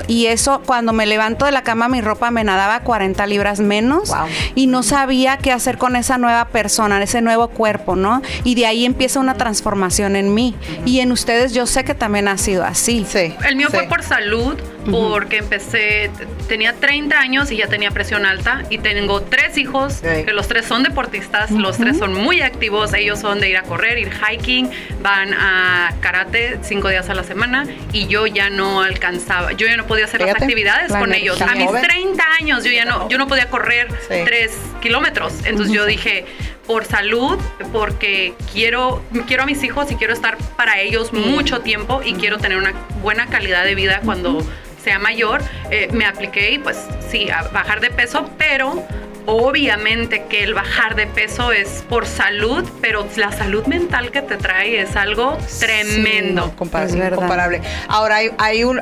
y 0.08 0.26
eso 0.26 0.62
cuando 0.64 0.92
me 0.92 1.06
levanto 1.06 1.44
de 1.44 1.52
la 1.52 1.62
cama 1.62 1.88
mi 1.88 2.00
ropa 2.00 2.30
me 2.30 2.44
nadaba 2.44 2.80
40 2.80 3.26
libras 3.26 3.60
menos 3.60 4.12
y 4.54 4.66
no 4.66 4.82
sabía 4.82 5.38
qué 5.38 5.52
hacer 5.52 5.78
con 5.78 5.96
esa 5.96 6.18
nueva 6.18 6.46
persona, 6.48 7.02
ese 7.02 7.20
nuevo 7.20 7.48
cuerpo, 7.48 7.96
¿no? 7.96 8.22
Y 8.44 8.54
de 8.54 8.66
ahí 8.66 8.84
empieza 8.84 9.20
una 9.20 9.34
transformación 9.34 10.16
en 10.16 10.34
mí. 10.34 10.54
Y 10.84 11.00
en 11.00 11.12
ustedes 11.12 11.52
yo 11.52 11.66
sé 11.66 11.84
que 11.84 11.94
también 11.94 12.28
ha 12.28 12.38
sido 12.38 12.64
así. 12.64 13.06
Sí. 13.08 13.34
El 13.46 13.56
mío 13.56 13.68
fue 13.70 13.84
por 13.84 14.02
salud, 14.02 14.56
porque 14.90 15.38
empecé, 15.38 16.10
tenía 16.48 16.74
30 16.74 17.18
años 17.18 17.50
y 17.50 17.56
ya 17.56 17.68
tenía 17.68 17.90
presión 17.90 18.26
alta 18.26 18.62
y 18.70 18.78
tengo 18.78 19.22
tres 19.22 19.56
hijos, 19.58 20.00
que 20.00 20.32
los 20.32 20.48
tres 20.48 20.66
son 20.66 20.82
deportistas, 20.82 21.50
los 21.50 21.78
tres 21.78 21.98
son 21.98 22.14
muy 22.14 22.40
activos, 22.42 22.92
ellos 22.94 23.18
son 23.18 23.40
de 23.40 23.50
ir 23.50 23.56
a 23.56 23.62
correr, 23.62 23.98
ir 23.98 24.10
hiking, 24.12 24.70
van 25.02 25.34
a 25.34 25.94
karate 26.00 26.58
cinco 26.62 26.88
días 26.88 27.08
a 27.08 27.14
la 27.14 27.24
semana 27.24 27.66
y 27.92 28.06
yo 28.06 28.26
ya 28.26 28.50
no 28.50 28.82
alcanzaba, 28.82 29.52
yo 29.52 29.66
ya 29.66 29.76
no 29.76 29.86
podía 29.86 30.04
hacer 30.04 30.20
las 30.20 30.30
actividades 30.30 30.92
con 30.92 31.12
ellos. 31.14 31.40
A 31.40 31.54
mis 31.54 31.70
30 31.70 32.24
años 32.40 32.64
yo 32.64 32.72
ya 32.72 32.84
no, 32.84 33.08
yo 33.08 33.18
no 33.18 33.26
podía 33.26 33.48
correr 33.48 33.88
tres 34.08 34.52
kilómetros, 34.80 35.34
entonces 35.44 35.74
yo 35.74 35.86
dije, 35.86 36.26
por 36.66 36.84
salud, 36.84 37.38
porque 37.72 38.34
quiero, 38.52 39.02
quiero 39.26 39.42
a 39.42 39.46
mis 39.46 39.62
hijos 39.62 39.90
y 39.92 39.96
quiero 39.96 40.12
estar 40.12 40.38
para 40.56 40.80
ellos 40.80 41.12
mucho 41.12 41.60
tiempo 41.60 42.00
y 42.04 42.14
quiero 42.14 42.38
tener 42.38 42.58
una 42.58 42.72
buena 43.02 43.26
calidad 43.26 43.64
de 43.64 43.74
vida 43.74 44.00
cuando 44.04 44.44
sea 44.84 44.98
mayor, 44.98 45.42
eh, 45.70 45.88
me 45.92 46.04
apliqué 46.04 46.52
y 46.52 46.58
pues 46.58 46.76
sí, 47.10 47.30
a 47.30 47.42
bajar 47.44 47.80
de 47.80 47.90
peso, 47.90 48.28
pero 48.38 48.84
obviamente 49.26 50.24
que 50.28 50.42
el 50.42 50.54
bajar 50.54 50.94
de 50.96 51.06
peso 51.06 51.52
es 51.52 51.84
por 51.88 52.06
salud, 52.06 52.68
pero 52.80 53.06
la 53.16 53.32
salud 53.32 53.64
mental 53.66 54.10
que 54.10 54.22
te 54.22 54.36
trae 54.36 54.80
es 54.80 54.96
algo 54.96 55.38
tremendo. 55.58 56.52
comparable. 56.56 57.60
Ahora 57.88 58.18
hay, 58.38 58.64
un, 58.64 58.80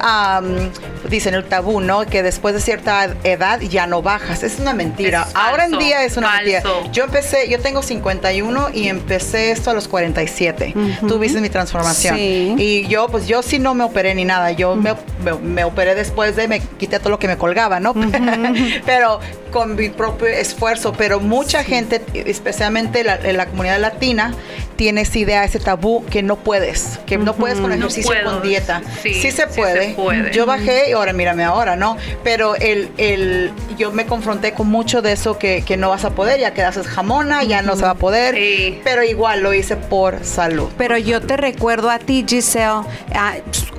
dicen 1.08 1.34
el 1.34 1.44
tabú, 1.44 1.80
¿no? 1.80 2.06
Que 2.06 2.22
después 2.22 2.54
de 2.54 2.60
cierta 2.60 3.14
edad 3.24 3.60
ya 3.60 3.86
no 3.86 4.02
bajas. 4.02 4.42
Es 4.42 4.58
una 4.58 4.74
mentira. 4.74 5.26
Ahora 5.34 5.66
en 5.66 5.78
día 5.78 6.04
es 6.04 6.16
una 6.16 6.32
mentira. 6.36 6.62
Yo 6.92 7.04
empecé, 7.04 7.48
yo 7.48 7.60
tengo 7.60 7.82
51 7.82 8.70
y 8.72 8.88
empecé 8.88 9.50
esto 9.50 9.70
a 9.70 9.74
los 9.74 9.88
47. 9.88 10.74
Tú 11.06 11.18
viste 11.18 11.40
mi 11.40 11.50
transformación. 11.50 12.16
Y 12.18 12.86
yo, 12.88 13.08
pues 13.08 13.26
yo 13.26 13.42
sí 13.42 13.58
no 13.58 13.74
me 13.74 13.84
operé 13.84 14.14
ni 14.14 14.24
nada. 14.24 14.50
Yo 14.52 14.74
me, 14.74 14.94
me, 15.42 15.64
operé 15.64 15.91
después 15.94 16.36
de, 16.36 16.48
me 16.48 16.60
quité 16.60 16.98
todo 16.98 17.10
lo 17.10 17.18
que 17.18 17.28
me 17.28 17.36
colgaba, 17.36 17.80
¿no? 17.80 17.94
pero 18.86 19.20
con 19.50 19.76
mi 19.76 19.90
propio 19.90 20.26
esfuerzo, 20.26 20.92
pero 20.92 21.20
mucha 21.20 21.62
gente, 21.62 22.02
especialmente 22.14 23.04
la, 23.04 23.16
en 23.16 23.36
la 23.36 23.46
comunidad 23.46 23.80
latina, 23.80 24.34
tiene 24.76 25.02
esa 25.02 25.18
idea, 25.18 25.44
ese 25.44 25.60
tabú 25.60 26.04
que 26.06 26.22
no 26.22 26.36
puedes, 26.36 26.98
que 27.06 27.16
no 27.18 27.34
puedes 27.34 27.60
con 27.60 27.72
ejercicio, 27.72 28.12
con 28.24 28.42
dieta. 28.42 28.82
Sí, 29.02 29.30
se, 29.30 29.46
puede. 29.46 29.94
Yo 30.32 30.46
bajé 30.46 30.90
y 30.90 30.92
ahora 30.92 31.12
mírame 31.12 31.44
ahora, 31.44 31.76
¿no? 31.76 31.96
Pero 32.24 32.56
el, 32.56 32.90
el, 32.96 33.52
yo 33.78 33.92
me 33.92 34.06
confronté 34.06 34.54
con 34.54 34.68
mucho 34.68 35.02
de 35.02 35.12
eso 35.12 35.38
que, 35.38 35.62
que 35.64 35.76
no 35.76 35.90
vas 35.90 36.04
a 36.04 36.10
poder, 36.10 36.40
ya 36.40 36.52
que 36.52 36.62
haces 36.62 36.86
jamona, 36.86 37.44
ya 37.44 37.62
no 37.62 37.76
se 37.76 37.82
va 37.82 37.90
a 37.90 37.94
poder. 37.94 38.34
Pero 38.82 39.04
igual 39.04 39.42
lo 39.42 39.54
hice 39.54 39.76
por 39.76 40.24
salud. 40.24 40.68
Pero 40.76 40.98
yo 40.98 41.20
te 41.20 41.36
recuerdo 41.36 41.90
a 41.90 41.98
ti, 41.98 42.24
Giselle, 42.26 42.82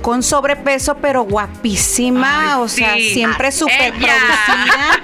con 0.04 0.22
sobrepeso, 0.22 0.98
pero 0.98 1.22
guapísima, 1.22 2.60
o 2.60 2.68
sea, 2.68 2.92
siempre 2.96 3.50
súper 3.50 3.94
producida. 3.94 5.00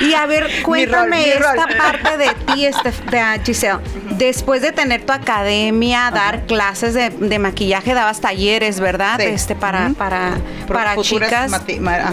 Y 0.00 0.14
a 0.14 0.26
ver, 0.26 0.62
cuéntame 0.62 1.28
esta 1.28 1.66
parte 1.76 2.16
de 2.16 2.28
ti, 2.46 2.64
este, 2.64 2.90
de 3.10 3.40
Giselle. 3.44 3.80
Después 4.16 4.62
de 4.62 4.72
tener 4.72 5.04
tu 5.04 5.12
academia, 5.12 6.10
dar 6.10 6.46
clases 6.46 6.94
de, 6.94 7.38
maquillaje, 7.38 7.94
dabas 7.94 8.20
talleres, 8.20 8.80
¿verdad? 8.80 9.20
Este, 9.20 9.54
para, 9.54 9.90
para, 9.96 10.38
para 10.66 10.96
chicas. 11.02 11.50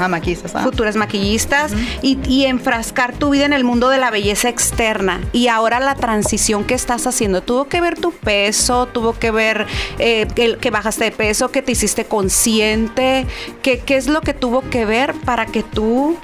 maquillistas. 0.09 0.63
Futuras 0.63 0.95
maquillistas. 0.95 1.71
y, 2.01 2.45
enfrascar 2.45 3.13
tu 3.13 3.31
vida 3.31 3.45
en 3.45 3.53
el 3.53 3.63
mundo 3.63 3.89
de 3.89 3.97
la 3.97 4.11
belleza 4.11 4.49
externa. 4.49 5.21
Y 5.31 5.47
ahora 5.47 5.79
la 5.79 5.95
transición 5.95 6.63
que 6.63 6.73
estás 6.73 7.07
haciendo, 7.07 7.41
¿tuvo 7.41 7.67
que 7.67 7.81
ver 7.81 7.99
tu 7.99 8.11
peso? 8.11 8.85
¿Tuvo 8.85 9.13
que 9.13 9.31
ver 9.31 9.65
eh, 9.97 10.27
que, 10.35 10.57
que 10.57 10.71
bajaste 10.71 11.05
de 11.05 11.11
peso? 11.11 11.49
¿Que 11.49 11.61
te 11.61 11.71
hiciste 11.71 11.86
consciente? 12.05 13.25
¿Qué, 13.61 13.79
¿Qué 13.79 13.97
es 13.97 14.07
lo 14.07 14.21
que 14.21 14.33
tuvo 14.33 14.61
que 14.69 14.85
ver 14.85 15.13
para 15.13 15.45
que 15.45 15.63
tú 15.63 16.17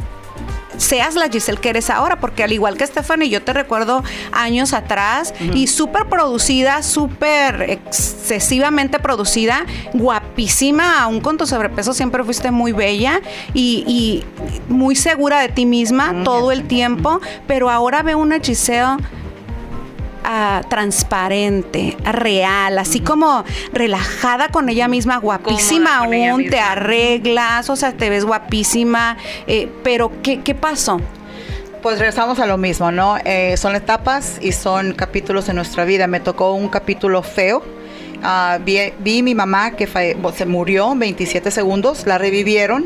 seas 0.78 1.16
la 1.16 1.30
Giselle 1.30 1.60
que 1.60 1.70
eres 1.70 1.90
ahora, 1.90 2.20
porque 2.20 2.44
al 2.44 2.52
igual 2.52 2.78
que 2.78 2.86
Stephanie, 2.86 3.30
yo 3.30 3.42
te 3.42 3.54
recuerdo 3.54 4.04
años 4.32 4.74
atrás 4.74 5.34
y 5.54 5.68
súper 5.68 6.08
producida, 6.08 6.84
súper 6.84 7.70
excesivamente 7.70 9.00
producida, 9.00 9.66
guapísima, 9.94 11.02
aún 11.02 11.22
con 11.22 11.38
tu 11.38 11.46
sobrepeso 11.46 11.94
siempre 11.94 12.24
fuiste 12.24 12.52
muy 12.52 12.72
bella 12.72 13.22
y, 13.54 14.24
muy 14.68 14.96
segura 14.96 15.40
de 15.40 15.50
ti 15.50 15.66
misma 15.66 16.24
todo 16.24 16.52
el 16.52 16.68
tiempo, 16.68 17.20
pero 17.48 17.70
ahora 17.70 18.04
veo 18.04 18.18
una 18.18 18.40
Giselle 18.40 18.98
transparente, 20.70 21.98
real, 22.04 22.78
así 22.80 23.00
como 23.00 23.44
relajada 23.72 24.50
con 24.50 24.70
ella 24.70 24.88
misma, 24.88 25.18
guapísima 25.18 25.98
aún, 25.98 26.50
te 26.50 26.60
arreglas, 26.60 27.70
o 27.70 27.76
sea, 27.76 27.94
te 27.94 28.10
ves 28.10 28.26
guapísima, 28.26 29.18
eh, 29.48 29.70
pero 29.84 30.12
¿qué, 30.22 30.42
¿qué 30.42 30.56
pasó? 30.56 31.00
Pues 31.82 32.00
regresamos 32.00 32.40
a 32.40 32.46
lo 32.46 32.58
mismo, 32.58 32.92
¿no? 32.92 33.18
Eh, 33.26 33.58
son 33.58 33.76
etapas 33.76 34.38
y 34.42 34.54
son 34.54 34.94
capítulos 34.94 35.48
de 35.48 35.54
nuestra 35.54 35.84
vida. 35.84 36.08
Me 36.08 36.22
tocó 36.22 36.54
un 36.54 36.70
capítulo 36.70 37.22
feo. 37.24 37.62
Uh, 38.24 38.64
vi, 38.64 38.94
vi, 39.00 39.22
mi 39.22 39.36
mamá 39.36 39.72
que 39.72 39.86
se 39.86 40.46
murió 40.46 40.96
27 40.96 41.52
segundos, 41.52 42.06
la 42.06 42.18
revivieron 42.18 42.86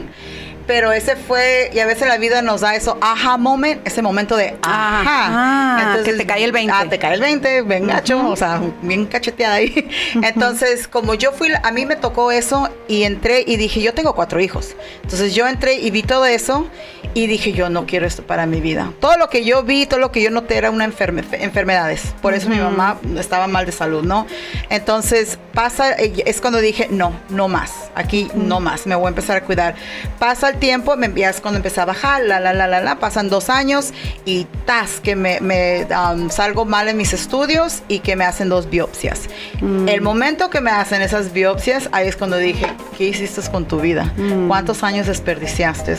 pero 0.67 0.91
ese 0.91 1.15
fue, 1.15 1.71
y 1.73 1.79
a 1.79 1.85
veces 1.85 2.07
la 2.07 2.17
vida 2.17 2.41
nos 2.41 2.61
da 2.61 2.75
eso, 2.75 2.97
aha 3.01 3.37
moment, 3.37 3.81
ese 3.87 4.01
momento 4.01 4.35
de 4.35 4.57
ajá. 4.61 5.77
Entonces, 5.79 6.13
que 6.13 6.13
te 6.13 6.25
cae 6.27 6.43
el 6.43 6.51
20. 6.51 6.73
Ah, 6.73 6.85
te 6.89 6.99
cae 6.99 7.13
el 7.13 7.21
20, 7.21 7.61
ven 7.61 7.87
gacho, 7.87 8.27
o 8.27 8.35
sea, 8.35 8.61
bien 8.81 9.05
cacheteada 9.05 9.55
ahí. 9.55 9.89
Entonces, 10.21 10.87
como 10.87 11.13
yo 11.13 11.31
fui, 11.31 11.51
a 11.63 11.71
mí 11.71 11.85
me 11.85 11.95
tocó 11.95 12.31
eso 12.31 12.69
y 12.87 13.03
entré 13.03 13.43
y 13.47 13.55
dije, 13.55 13.81
yo 13.81 13.93
tengo 13.93 14.13
cuatro 14.13 14.41
hijos. 14.41 14.75
Entonces 15.03 15.33
yo 15.33 15.47
entré 15.47 15.75
y 15.75 15.89
vi 15.91 16.03
todo 16.03 16.25
eso 16.25 16.67
y 17.13 17.27
dije, 17.27 17.53
yo 17.53 17.69
no 17.69 17.85
quiero 17.85 18.05
esto 18.05 18.23
para 18.23 18.45
mi 18.45 18.59
vida. 18.59 18.91
Todo 18.99 19.17
lo 19.17 19.29
que 19.29 19.43
yo 19.43 19.63
vi, 19.63 19.85
todo 19.85 19.99
lo 19.99 20.11
que 20.11 20.21
yo 20.21 20.29
noté 20.31 20.57
era 20.57 20.69
una 20.69 20.83
enfermedades. 20.83 22.13
Por 22.21 22.33
eso 22.33 22.49
mi 22.49 22.57
mamá 22.57 22.99
estaba 23.17 23.47
mal 23.47 23.65
de 23.65 23.71
salud, 23.71 24.03
¿no? 24.03 24.27
Entonces 24.69 25.39
pasa, 25.53 25.91
es 25.93 26.41
cuando 26.41 26.59
dije, 26.59 26.87
no, 26.91 27.13
no 27.29 27.47
más, 27.47 27.86
aquí 27.97 28.29
no 28.35 28.59
más, 28.59 28.85
me 28.85 28.95
voy 28.95 29.05
a 29.05 29.09
empezar 29.09 29.37
a 29.37 29.41
cuidar. 29.41 29.75
Pasa 30.19 30.49
el 30.49 30.57
tiempo, 30.57 30.95
me 30.95 31.07
envías 31.07 31.41
cuando 31.41 31.57
empecé 31.57 31.81
a 31.81 31.85
bajar, 31.85 32.23
la, 32.23 32.39
la, 32.39 32.53
la, 32.53 32.67
la, 32.67 32.81
la, 32.81 32.99
pasan 32.99 33.29
dos 33.29 33.49
años 33.49 33.93
y 34.25 34.45
tas, 34.65 34.99
que 34.99 35.15
me, 35.15 35.39
me 35.41 35.85
um, 35.85 36.29
salgo 36.29 36.65
mal 36.65 36.87
en 36.87 36.97
mis 36.97 37.13
estudios 37.13 37.83
y 37.87 37.99
que 37.99 38.15
me 38.15 38.25
hacen 38.25 38.49
dos 38.49 38.69
biopsias. 38.69 39.29
Mm. 39.61 39.87
El 39.87 40.01
momento 40.01 40.49
que 40.49 40.61
me 40.61 40.71
hacen 40.71 41.01
esas 41.01 41.33
biopsias, 41.33 41.89
ahí 41.91 42.07
es 42.07 42.15
cuando 42.15 42.37
dije, 42.37 42.67
¿qué 42.97 43.05
hiciste 43.05 43.37
con 43.51 43.65
tu 43.65 43.79
vida? 43.79 44.13
Mm. 44.17 44.47
¿Cuántos 44.47 44.83
años 44.83 45.07
desperdiciaste? 45.07 45.97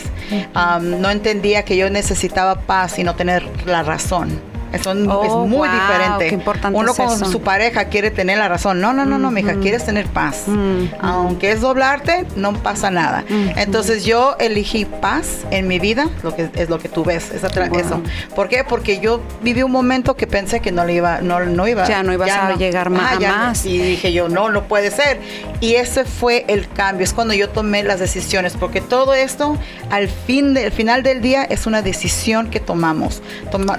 Um, 0.55 1.01
no 1.01 1.11
entendía 1.11 1.65
que 1.65 1.77
yo 1.77 1.89
necesitaba 1.89 2.61
paz 2.61 2.99
y 2.99 3.05
no 3.05 3.15
tener 3.15 3.45
la 3.67 3.83
razón. 3.83 4.41
Es 4.73 4.87
oh, 4.87 5.47
muy 5.47 5.69
diferente. 5.69 6.39
Uno 6.73 6.95
con 6.95 7.31
su 7.31 7.41
pareja 7.41 7.87
quiere 7.87 8.11
tener 8.11 8.39
la 8.39 8.49
razón. 8.49 8.81
No, 8.81 8.93
no, 8.93 9.05
no, 9.05 9.19
no, 9.19 9.31
mija, 9.31 9.55
quieres 9.55 9.85
tener 9.85 10.07
paz. 10.07 10.45
Aunque 11.01 11.53
es 11.53 11.61
doblarte, 11.61 12.27
no 12.37 12.53
pasa 12.55 12.91
nada. 12.91 13.25
Entonces 13.57 14.05
yo 14.05 14.37
elegí 14.39 14.85
paz 14.85 15.45
en 15.51 15.69
mi 15.69 15.79
vida, 15.79 16.09
lo 16.23 16.35
que 16.35 16.51
es 16.55 16.69
lo 16.69 16.79
que 16.79 16.89
tú 16.89 17.05
ves, 17.05 17.31
esa 17.31 17.49
eso. 17.67 18.03
¿Por 18.35 18.49
qué? 18.49 18.65
Porque 18.65 19.01
yo 19.01 19.21
viví 19.43 19.63
un 19.63 19.73
momento 19.73 20.17
que 20.17 20.27
pensé 20.27 20.61
que 20.61 20.73
no 20.73 20.85
le 20.85 20.95
iba, 20.95 21.21
no, 21.21 21.41
no 21.41 21.67
iba. 21.67 21.87
Ya 21.87 22.03
no 22.03 22.13
ibas 22.13 22.31
a 22.31 22.55
llegar 22.57 22.89
ah, 22.89 23.19
más. 23.19 23.65
y 23.67 23.79
dije 23.79 24.13
yo, 24.13 24.29
no, 24.29 24.51
no 24.51 24.65
puede 24.65 24.91
ser. 24.91 25.21
Y 25.61 25.75
ese 25.75 26.05
fue 26.05 26.45
el 26.49 26.69
cambio. 26.69 27.05
Es 27.05 27.13
cuando 27.13 27.35
yo 27.35 27.49
tomé 27.49 27.83
las 27.83 28.01
decisiones, 28.01 28.55
porque 28.59 28.81
todo 28.81 29.15
esto, 29.15 29.57
al 29.91 30.09
fin, 30.09 30.55
del 30.55 30.73
final 30.73 31.03
del 31.03 31.21
día, 31.21 31.45
es 31.45 31.67
una 31.67 31.83
decisión 31.83 32.51
que 32.51 32.61
tomamos. 32.61 33.23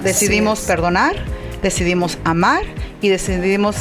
decidimos, 0.02 0.66
perdonar, 0.80 1.14
decidimos 1.62 2.16
amar 2.24 2.62
y 3.02 3.10
decidimos 3.10 3.76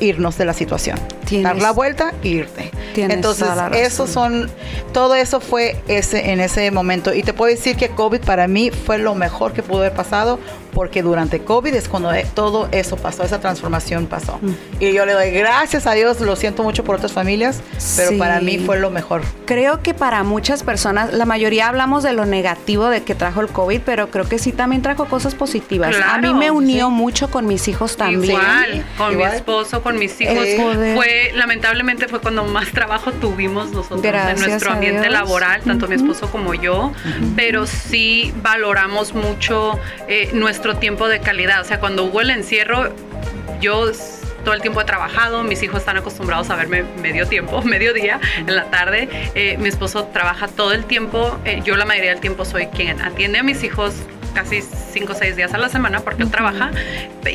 irnos 0.00 0.36
de 0.38 0.44
la 0.44 0.54
situación. 0.54 0.98
Dar 1.42 1.56
la 1.60 1.70
vuelta 1.70 2.12
e 2.22 2.28
irte. 2.28 2.70
Entonces, 2.96 3.46
eso 3.74 4.06
son, 4.06 4.50
todo 4.92 5.14
eso 5.14 5.40
fue 5.40 5.76
ese 5.88 6.30
en 6.30 6.40
ese 6.40 6.70
momento. 6.70 7.12
Y 7.12 7.22
te 7.22 7.32
puedo 7.34 7.50
decir 7.54 7.76
que 7.76 7.88
COVID 7.90 8.20
para 8.20 8.48
mí 8.48 8.70
fue 8.70 8.98
lo 8.98 9.14
mejor 9.14 9.52
que 9.52 9.62
pudo 9.62 9.80
haber 9.80 9.92
pasado 9.92 10.38
porque 10.72 11.02
durante 11.02 11.40
COVID 11.42 11.74
es 11.74 11.88
cuando 11.88 12.12
eh, 12.12 12.26
todo 12.34 12.68
eso 12.70 12.96
pasó, 12.96 13.22
esa 13.22 13.40
transformación 13.40 14.06
pasó. 14.06 14.38
Y 14.78 14.92
yo 14.92 15.06
le 15.06 15.14
doy 15.14 15.30
gracias 15.30 15.86
a 15.86 15.92
Dios, 15.92 16.20
lo 16.20 16.36
siento 16.36 16.62
mucho 16.62 16.84
por 16.84 16.96
otras 16.96 17.12
familias, 17.12 17.62
pero 17.96 18.10
Sí. 18.10 18.16
para 18.18 18.40
mí 18.42 18.58
fue 18.58 18.78
lo 18.78 18.90
mejor. 18.90 19.22
Creo 19.46 19.82
que 19.82 19.94
para 19.94 20.22
muchas 20.22 20.62
personas, 20.62 21.14
la 21.14 21.24
mayoría 21.24 21.68
hablamos 21.68 22.02
de 22.02 22.12
lo 22.12 22.26
negativo 22.26 22.88
de 22.90 23.02
que 23.04 23.14
trajo 23.14 23.40
el 23.40 23.48
COVID, 23.48 23.80
pero 23.86 24.10
creo 24.10 24.28
que 24.28 24.38
sí 24.38 24.52
también 24.52 24.82
trajo 24.82 25.06
cosas 25.06 25.34
positivas. 25.34 25.96
a 26.04 26.18
mí 26.18 26.34
me 26.34 26.50
unió 26.50 26.90
mucho 26.90 27.30
con 27.30 27.46
mis 27.46 27.68
hijos 27.68 27.96
también. 27.96 28.24
Igual, 28.36 28.84
con 28.98 29.12
Igual. 29.12 29.30
mi 29.30 29.36
esposo, 29.36 29.82
con 29.82 29.98
mis 29.98 30.20
hijos. 30.20 30.36
Eh, 30.44 30.58
Poder. 30.60 30.94
Lamentablemente 31.34 32.08
fue 32.08 32.20
cuando 32.20 32.44
más 32.44 32.70
trabajo 32.72 33.12
tuvimos 33.12 33.70
nosotros 33.70 34.02
Gracias 34.02 34.42
en 34.42 34.48
nuestro 34.48 34.72
ambiente 34.72 35.02
Dios. 35.02 35.12
laboral, 35.12 35.62
tanto 35.62 35.88
mi 35.88 35.94
esposo 35.94 36.30
como 36.30 36.54
yo, 36.54 36.92
pero 37.36 37.66
sí 37.66 38.32
valoramos 38.42 39.14
mucho 39.14 39.78
eh, 40.08 40.30
nuestro 40.32 40.76
tiempo 40.76 41.08
de 41.08 41.20
calidad. 41.20 41.60
O 41.60 41.64
sea, 41.64 41.80
cuando 41.80 42.04
hubo 42.04 42.20
el 42.20 42.30
encierro, 42.30 42.94
yo 43.60 43.90
todo 44.44 44.54
el 44.54 44.62
tiempo 44.62 44.80
he 44.80 44.84
trabajado, 44.84 45.42
mis 45.42 45.60
hijos 45.64 45.80
están 45.80 45.96
acostumbrados 45.96 46.50
a 46.50 46.56
verme 46.56 46.84
medio 47.02 47.26
tiempo, 47.26 47.62
medio 47.64 47.92
día 47.92 48.20
en 48.38 48.54
la 48.54 48.70
tarde. 48.70 49.08
Eh, 49.34 49.56
mi 49.58 49.68
esposo 49.68 50.04
trabaja 50.12 50.46
todo 50.46 50.72
el 50.72 50.84
tiempo, 50.84 51.38
eh, 51.44 51.62
yo 51.64 51.76
la 51.76 51.84
mayoría 51.84 52.10
del 52.10 52.20
tiempo 52.20 52.44
soy 52.44 52.66
quien 52.66 53.00
atiende 53.00 53.38
a 53.38 53.42
mis 53.42 53.64
hijos 53.64 53.94
casi 54.34 54.60
cinco 54.62 55.14
o 55.14 55.16
seis 55.16 55.34
días 55.34 55.54
a 55.54 55.58
la 55.58 55.68
semana 55.68 56.00
porque 56.00 56.22
él 56.22 56.30
trabaja. 56.30 56.70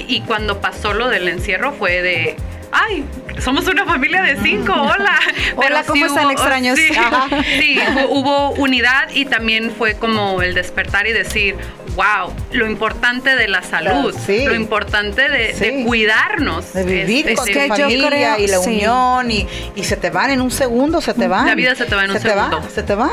Y 0.08 0.22
cuando 0.22 0.62
pasó 0.62 0.94
lo 0.94 1.10
del 1.10 1.28
encierro 1.28 1.74
fue 1.74 2.02
de... 2.02 2.38
Ay, 2.72 3.04
somos 3.40 3.68
una 3.68 3.86
familia 3.86 4.22
de 4.22 4.38
cinco, 4.42 4.72
hola. 4.74 5.20
Hola, 5.58 5.84
¿cómo 5.86 6.06
están, 6.06 6.26
hubo- 6.26 6.32
extraños? 6.32 6.80
Sí, 6.80 6.88
sí, 7.60 7.80
hubo 8.10 8.52
unidad 8.52 9.10
y 9.14 9.26
también 9.26 9.72
fue 9.72 9.96
como 9.96 10.42
el 10.42 10.54
despertar 10.54 11.06
y 11.08 11.12
decir, 11.12 11.56
wow, 11.96 12.34
lo 12.52 12.66
importante 12.70 13.36
de 13.36 13.48
la 13.48 13.62
salud, 13.64 14.16
sí. 14.26 14.46
lo 14.46 14.56
importante 14.56 15.28
de, 15.30 15.84
cuidarnos. 15.86 16.74
De 16.74 16.84
vivir 16.84 17.30
Es- 17.30 17.40
con 17.40 17.50
es 17.50 17.54
tu 17.54 17.68
familia 17.76 18.08
creo- 18.36 18.40
y 18.40 18.48
la 18.48 18.58
sí. 18.60 18.70
unión 18.70 19.32
y, 19.32 19.48
y 19.76 19.84
se 19.84 19.98
te 19.98 20.10
van 20.10 20.32
en 20.32 20.42
un 20.42 20.52
segundo, 20.52 21.02
se 21.02 21.14
te 21.14 21.28
van. 21.28 21.46
La 21.48 21.56
vida 21.56 21.76
se 21.76 21.86
te 21.86 21.96
va 21.96 22.06
en 22.06 22.12
un 22.12 22.18
se 22.18 22.24
Te 22.24 22.30
segundo. 22.34 22.60
va, 22.62 22.70
se 22.70 22.84
te 22.84 22.96
va. 22.96 23.10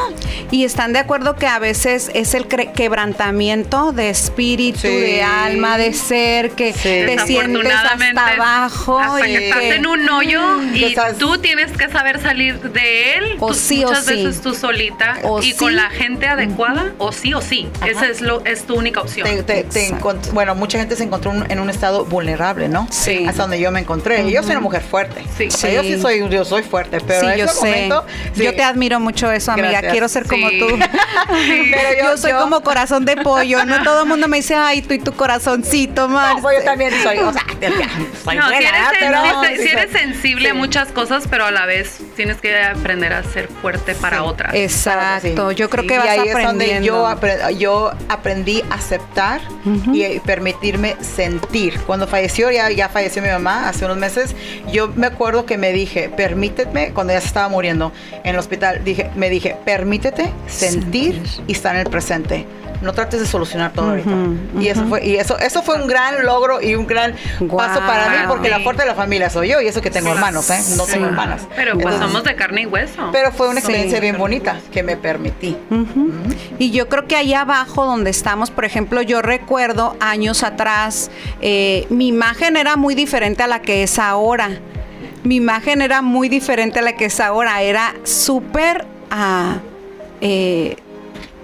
Y 0.51 0.65
están 0.65 0.93
de 0.93 0.99
acuerdo 1.01 1.35
que 1.37 1.47
a 1.47 1.59
veces 1.59 2.11
es 2.15 2.35
el 2.35 2.49
cre- 2.49 2.73
quebrantamiento 2.73 3.93
de 3.93 4.11
espíritu, 4.11 4.81
Sí. 4.81 4.89
de 4.89 5.23
alma, 5.23 5.79
de 5.79 5.93
ser, 5.93 6.51
que 6.53 6.73
Sí. 6.73 6.83
te 6.83 7.19
sientes 7.27 7.73
hasta 7.73 8.29
abajo. 8.35 8.99
hasta 8.99 9.29
y 9.29 9.33
que 9.37 9.49
estás 9.49 9.63
en 9.63 9.87
un 9.87 10.09
hoyo 10.09 10.63
y 10.75 10.85
Estás- 10.85 11.19
tú 11.19 11.39
tienes 11.39 11.73
que 11.73 11.89
saber 11.89 12.21
salir 12.21 12.61
de 12.61 13.15
él. 13.15 13.37
O 13.41 13.49
tú- 13.49 13.55
sí 13.55 13.85
o 13.85 13.89
muchas 13.89 14.05
sí. 14.07 14.15
veces 14.25 14.41
tú 14.41 14.55
solita 14.55 15.19
O 15.25 15.41
y 15.41 15.53
sí. 15.53 15.57
con 15.57 15.75
la 15.77 15.91
gente 15.91 16.27
adecuada 16.29 16.93
o 16.99 17.13
sí 17.13 17.35
o 17.35 17.41
sí. 17.41 17.69
Ajá. 17.81 17.91
Esa 17.91 18.07
es 18.09 18.21
lo 18.21 18.45
es 18.45 18.65
tu 18.69 18.77
única 18.77 19.01
opción. 19.01 19.27
Te- 19.27 19.43
te- 19.43 19.65
te 19.65 19.87
Exacto. 19.87 20.11
encont- 20.13 20.31
bueno, 20.33 20.55
mucha 20.55 20.79
gente 20.79 20.95
se 20.95 21.03
encontró 21.03 21.33
un- 21.33 21.51
en 21.51 21.59
un 21.59 21.71
estado 21.71 22.05
vulnerable, 22.05 22.69
¿no? 22.69 22.87
Sí. 22.91 23.27
Hasta 23.27 23.43
donde 23.43 23.59
yo 23.59 23.73
me 23.73 23.81
encontré. 23.81 24.23
Y 24.23 24.33
Yo 24.33 24.43
soy 24.43 24.53
una 24.53 24.61
mujer 24.61 24.83
fuerte. 24.83 25.25
Sí. 25.37 25.49
O 25.49 25.51
sea, 25.51 25.73
yo 25.73 25.83
sí 25.83 25.97
Sí. 25.97 26.01
soy, 26.03 26.29
yo 26.29 26.45
soy 26.45 26.63
fuerte, 26.63 27.01
pero 27.01 27.21
sí, 27.23 27.27
en 27.33 27.39
yo 27.39 27.45
ese 27.47 27.55
sé. 27.55 27.61
momento. 27.67 28.05
sí. 28.35 28.45
Yo 28.45 28.55
te 28.55 28.63
admiro 28.63 29.01
mucho 29.01 29.33
eso, 29.33 29.51
amiga. 29.51 29.71
Gracias. 29.71 29.93
Quiero 29.93 30.09
ser 30.09 30.27
como 30.27 30.49
Sí. 30.51 30.59
tú. 30.61 30.69
Sí. 30.79 30.79
Pero 31.73 32.11
yo, 32.11 32.17
soy 32.17 32.33
como 32.33 32.63
corazón 32.63 33.05
de 33.05 33.17
pollo. 33.17 33.65
No 33.65 33.83
todo 33.83 34.03
el 34.03 34.09
mundo 34.09 34.29
me 34.29 34.37
dice, 34.39 34.55
ay, 34.55 34.83
tú 34.83 34.95
y 34.95 34.99
tu 34.99 35.13
corazoncito, 35.13 36.09
más. 36.09 36.37
No, 36.37 36.43
pues 36.43 36.59
yo 36.59 36.65
también 36.65 36.91
soy, 37.03 37.19
o 37.19 37.33
sea, 37.33 37.43
soy 38.25 38.37
No, 38.37 38.49
si 38.49 38.55
eres, 38.55 38.71
sen- 38.73 38.97
pero- 39.01 39.43
si- 39.57 39.63
si 39.63 39.69
eres 39.69 39.91
sí. 39.93 39.99
sensible 39.99 40.49
a 40.51 40.53
Sí. 40.53 40.59
muchas 40.59 40.89
cosas, 40.89 41.25
pero 41.29 41.45
a 41.47 41.51
la 41.51 41.67
vez 41.67 41.99
tienes 42.17 42.39
que 42.41 42.57
aprender 42.63 43.13
a 43.13 43.23
ser 43.25 43.49
fuerte 43.61 43.95
para 43.95 44.19
Sí. 44.19 44.23
otras. 44.27 44.55
Exacto. 44.55 45.51
Sí. 45.51 45.57
Yo 45.57 45.69
creo 45.71 45.83
Sí, 45.83 45.89
que 45.89 45.95
y 45.95 45.99
vas 45.99 46.09
ahí 46.09 46.29
es 46.29 46.43
donde 46.43 46.81
yo, 46.83 47.07
apre- 47.07 47.57
yo 47.57 47.93
aprendí 48.09 48.58
aceptar 48.71 49.41
y 49.93 50.03
eh, 50.03 50.23
permitirme 50.25 50.97
sentir. 51.01 51.79
Cuando 51.81 52.07
falleció, 52.07 52.51
ya, 52.51 52.71
ya 52.71 52.89
falleció 52.89 53.23
mi 53.23 53.29
mamá 53.29 53.69
hace 53.69 53.85
unos 53.85 53.97
meses, 53.97 54.35
yo 54.73 54.89
me 54.89 55.07
acuerdo 55.07 55.47
que 55.47 55.59
me 55.59 55.73
dije, 55.73 56.09
permíteme, 56.09 56.93
cuando 56.93 57.13
ya 57.13 57.21
se 57.21 57.27
estaba 57.29 57.49
muriendo 57.49 57.93
en 58.25 58.35
el 58.35 58.39
hospital, 58.39 58.85
dije, 58.85 59.11
me 59.17 59.31
dije, 59.31 59.57
permítete 59.65 60.33
sentir, 60.47 61.15
Sentir. 61.15 61.45
y 61.47 61.53
estar 61.53 61.75
en 61.75 61.83
el 61.83 61.91
presente. 61.91 62.47
No 62.81 62.93
trates 62.93 63.21
de 63.21 63.27
solucionar 63.27 63.73
todo 63.73 63.91
ahorita. 63.91 64.11
Y 64.61 64.69
eso 64.69 64.87
fue, 64.87 65.05
y 65.05 65.17
eso, 65.17 65.39
eso 65.39 65.63
fue 65.63 65.75
un 65.81 65.89
gran 65.89 66.25
logro 66.25 66.63
y 66.63 66.75
un 66.77 66.87
gran 66.87 67.13
paso 67.57 67.81
para 67.81 68.09
mí, 68.11 68.17
porque 68.29 68.49
la 68.49 68.61
fuerte 68.61 68.83
de 68.83 68.89
la 68.89 68.95
familia 68.95 69.31
soy 69.31 69.49
yo, 69.49 69.61
y 69.61 69.67
eso 69.67 69.81
que 69.81 69.91
tengo 69.91 70.07
Sí. 70.09 70.15
hermanos, 70.15 70.49
¿eh? 70.51 70.59
No 70.77 70.85
Sí. 70.85 70.93
tengo 70.93 71.07
hermanas. 71.07 71.47
Pero 71.57 71.73
pues 71.75 71.87
Entonces, 71.95 72.01
somos 72.07 72.25
de 72.25 72.37
carne 72.37 72.63
y 72.63 72.67
hueso. 72.67 73.09
Pero 73.13 73.33
fue 73.33 73.49
una 73.49 73.61
Sí. 73.61 73.67
experiencia 73.67 74.01
bien 74.01 74.17
bonita 74.17 74.61
que 74.73 74.83
me 74.83 74.97
permití. 74.97 75.57
Y 76.59 76.71
yo 76.71 76.89
creo 76.89 77.07
que 77.07 77.17
ahí 77.17 77.35
abajo 77.35 77.85
donde 77.85 78.11
estamos, 78.11 78.51
por 78.51 78.65
ejemplo, 78.65 79.03
yo 79.03 79.23
recuerdo 79.23 79.97
años 80.01 80.43
atrás, 80.43 81.11
eh, 81.41 81.87
mi 81.91 82.09
imagen 82.09 82.57
era 82.57 82.77
muy 82.77 82.95
diferente 82.95 83.43
a 83.43 83.47
la 83.49 83.61
que 83.61 83.83
es 83.83 83.99
ahora. 83.99 84.51
Mi 85.25 85.37
imagen 85.37 85.83
era 85.83 86.01
muy 86.01 86.29
diferente 86.29 86.79
a 86.79 86.83
la 86.83 86.93
que 86.93 87.07
es 87.07 87.19
ahora. 87.21 87.61
Era 87.63 87.95
súper... 88.05 88.87
ah, 89.11 89.57
eh, 90.21 90.77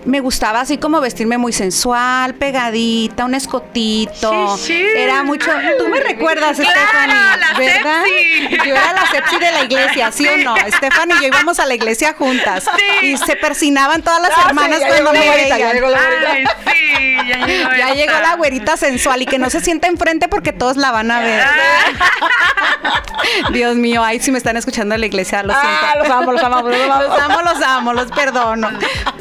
me 0.04 0.20
gustaba 0.20 0.60
así 0.60 0.78
como 0.78 1.00
vestirme 1.00 1.38
muy 1.38 1.52
sensual, 1.52 2.34
pegadita, 2.34 3.24
un 3.24 3.34
escotito. 3.34 4.56
Sí, 4.58 4.66
sí. 4.66 4.86
Era 4.96 5.22
mucho. 5.22 5.50
Tú 5.78 5.88
me 5.88 6.00
recuerdas, 6.00 6.56
Claro, 6.58 6.70
Stephanie, 6.78 7.14
la 7.38 7.58
¿verdad? 7.58 8.04
sepsi. 8.04 8.68
Yo 8.68 8.74
era 8.74 8.92
la 8.92 9.06
sepsi 9.10 9.38
de 9.38 9.50
la 9.52 9.62
iglesia, 9.64 10.12
¿sí, 10.12 10.26
o 10.28 10.36
no? 10.38 10.54
Stephanie 10.76 11.16
y 11.18 11.22
yo 11.22 11.28
íbamos 11.28 11.58
a 11.58 11.66
la 11.66 11.74
iglesia 11.74 12.14
juntas. 12.18 12.64
Sí. 13.00 13.06
Y 13.06 13.16
se 13.16 13.36
persinaban 13.36 14.02
todas 14.02 14.20
las 14.22 14.30
Ah, 14.36 14.44
hermanas 14.48 14.80
cuando 14.86 15.12
me 15.12 15.24
ya 15.24 15.36
llegó 15.72 15.88
la 15.88 15.98
güerita. 15.98 16.24
Ay, 16.26 16.44
sí, 16.66 17.28
ya 17.28 17.46
llegó. 17.46 17.70
Ya 17.70 17.78
esta. 17.88 17.94
llegó 17.94 18.12
la 18.20 18.34
güerita 18.36 18.76
sensual 18.76 19.22
y 19.22 19.26
que 19.26 19.38
no 19.38 19.48
se 19.50 19.60
sienta 19.60 19.88
enfrente 19.88 20.28
porque 20.28 20.52
todos 20.52 20.76
la 20.76 20.90
van 20.90 21.10
a 21.10 21.20
ver. 21.20 21.44
Dios 23.52 23.76
mío, 23.76 24.02
ay, 24.04 24.20
si 24.20 24.30
me 24.30 24.38
están 24.38 24.56
escuchando 24.56 24.94
en 24.94 25.00
la 25.00 25.06
iglesia, 25.06 25.42
lo 25.42 25.52
siento. 25.54 25.68
Ah, 25.82 25.94
los 25.98 26.08
amo, 26.10 26.32
los 26.32 26.42
amamos, 26.42 26.70
los 26.70 26.80
amamos. 26.80 27.08
Los 27.08 27.20
amo, 27.20 27.42
los 27.42 27.62
amo, 27.62 27.92
los 27.92 28.12
perdono. 28.12 28.70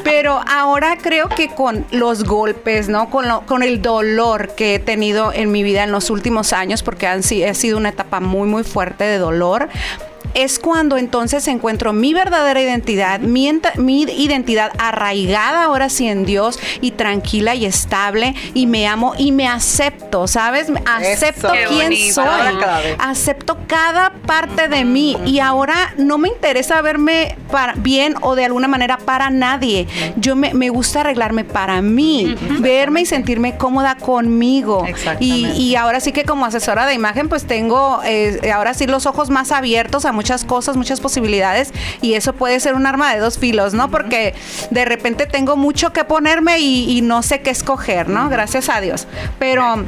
Pero 0.04 0.40
ahora 0.46 0.98
creo 1.00 1.28
que 1.28 1.48
con 1.48 1.84
los 1.90 2.24
golpes, 2.24 2.88
¿no? 2.88 3.10
Con, 3.10 3.26
lo- 3.26 3.40
con 3.46 3.62
el 3.62 3.80
dolor 3.82 4.54
que 4.54 4.74
he 4.74 4.78
tenido 4.78 5.32
en 5.32 5.50
mi 5.50 5.62
vida 5.62 5.82
en 5.82 5.90
los 5.92 6.10
últimos 6.10 6.52
años, 6.52 6.82
porque 6.82 7.06
han, 7.06 7.20
ha 7.20 7.54
sido 7.54 7.78
una 7.78 7.88
etapa 7.88 8.20
muy, 8.20 8.46
muy 8.46 8.62
fuerte 8.64 9.04
de 9.04 9.18
dolor. 9.18 9.68
Es 10.34 10.58
cuando 10.58 10.96
entonces 10.96 11.46
encuentro 11.48 11.92
mi 11.92 12.12
verdadera 12.12 12.60
identidad, 12.60 13.20
mi, 13.20 13.50
mi 13.76 14.02
identidad 14.02 14.72
arraigada 14.78 15.64
ahora 15.64 15.88
sí 15.88 16.08
en 16.08 16.24
Dios 16.24 16.58
y 16.80 16.92
tranquila 16.92 17.54
y 17.54 17.66
estable 17.66 18.34
y 18.52 18.66
me 18.66 18.86
amo 18.86 19.14
y 19.16 19.32
me 19.32 19.46
acepto, 19.46 20.26
¿sabes? 20.26 20.68
Acepto 20.86 21.48
quién 21.68 21.88
bonito. 21.88 22.14
soy 22.14 22.26
acepto 22.98 23.58
cada 23.66 24.10
parte 24.26 24.68
de 24.68 24.84
mí 24.84 25.16
y 25.24 25.38
ahora 25.38 25.94
no 25.98 26.18
me 26.18 26.28
interesa 26.28 26.82
verme 26.82 27.36
para 27.50 27.74
bien 27.74 28.14
o 28.20 28.34
de 28.34 28.44
alguna 28.44 28.68
manera 28.68 28.98
para 28.98 29.30
nadie. 29.30 29.86
Yo 30.16 30.36
me, 30.36 30.54
me 30.54 30.68
gusta 30.68 31.00
arreglarme 31.00 31.44
para 31.44 31.80
mí, 31.82 32.36
verme 32.58 33.02
y 33.02 33.06
sentirme 33.06 33.56
cómoda 33.56 33.96
conmigo. 33.96 34.84
Y, 34.86 34.90
Exactamente. 34.90 35.60
y 35.60 35.76
ahora 35.76 36.00
sí 36.00 36.12
que 36.12 36.24
como 36.24 36.46
asesora 36.46 36.86
de 36.86 36.94
imagen 36.94 37.28
pues 37.28 37.44
tengo 37.44 38.00
eh, 38.04 38.50
ahora 38.52 38.74
sí 38.74 38.86
los 38.86 39.06
ojos 39.06 39.30
más 39.30 39.52
abiertos 39.52 40.04
a 40.04 40.12
muchas 40.12 40.23
cosas, 40.46 40.76
muchas 40.76 41.00
posibilidades 41.00 41.72
y 42.00 42.14
eso 42.14 42.32
puede 42.32 42.58
ser 42.60 42.74
un 42.74 42.86
arma 42.86 43.12
de 43.14 43.20
dos 43.20 43.38
filos, 43.38 43.74
¿no? 43.74 43.90
Porque 43.90 44.34
de 44.70 44.84
repente 44.84 45.26
tengo 45.26 45.56
mucho 45.56 45.92
que 45.92 46.04
ponerme 46.04 46.58
y, 46.60 46.96
y 46.98 47.02
no 47.02 47.22
sé 47.22 47.40
qué 47.42 47.50
escoger, 47.50 48.08
¿no? 48.08 48.28
Gracias 48.28 48.68
a 48.68 48.80
Dios. 48.80 49.06
Pero... 49.38 49.84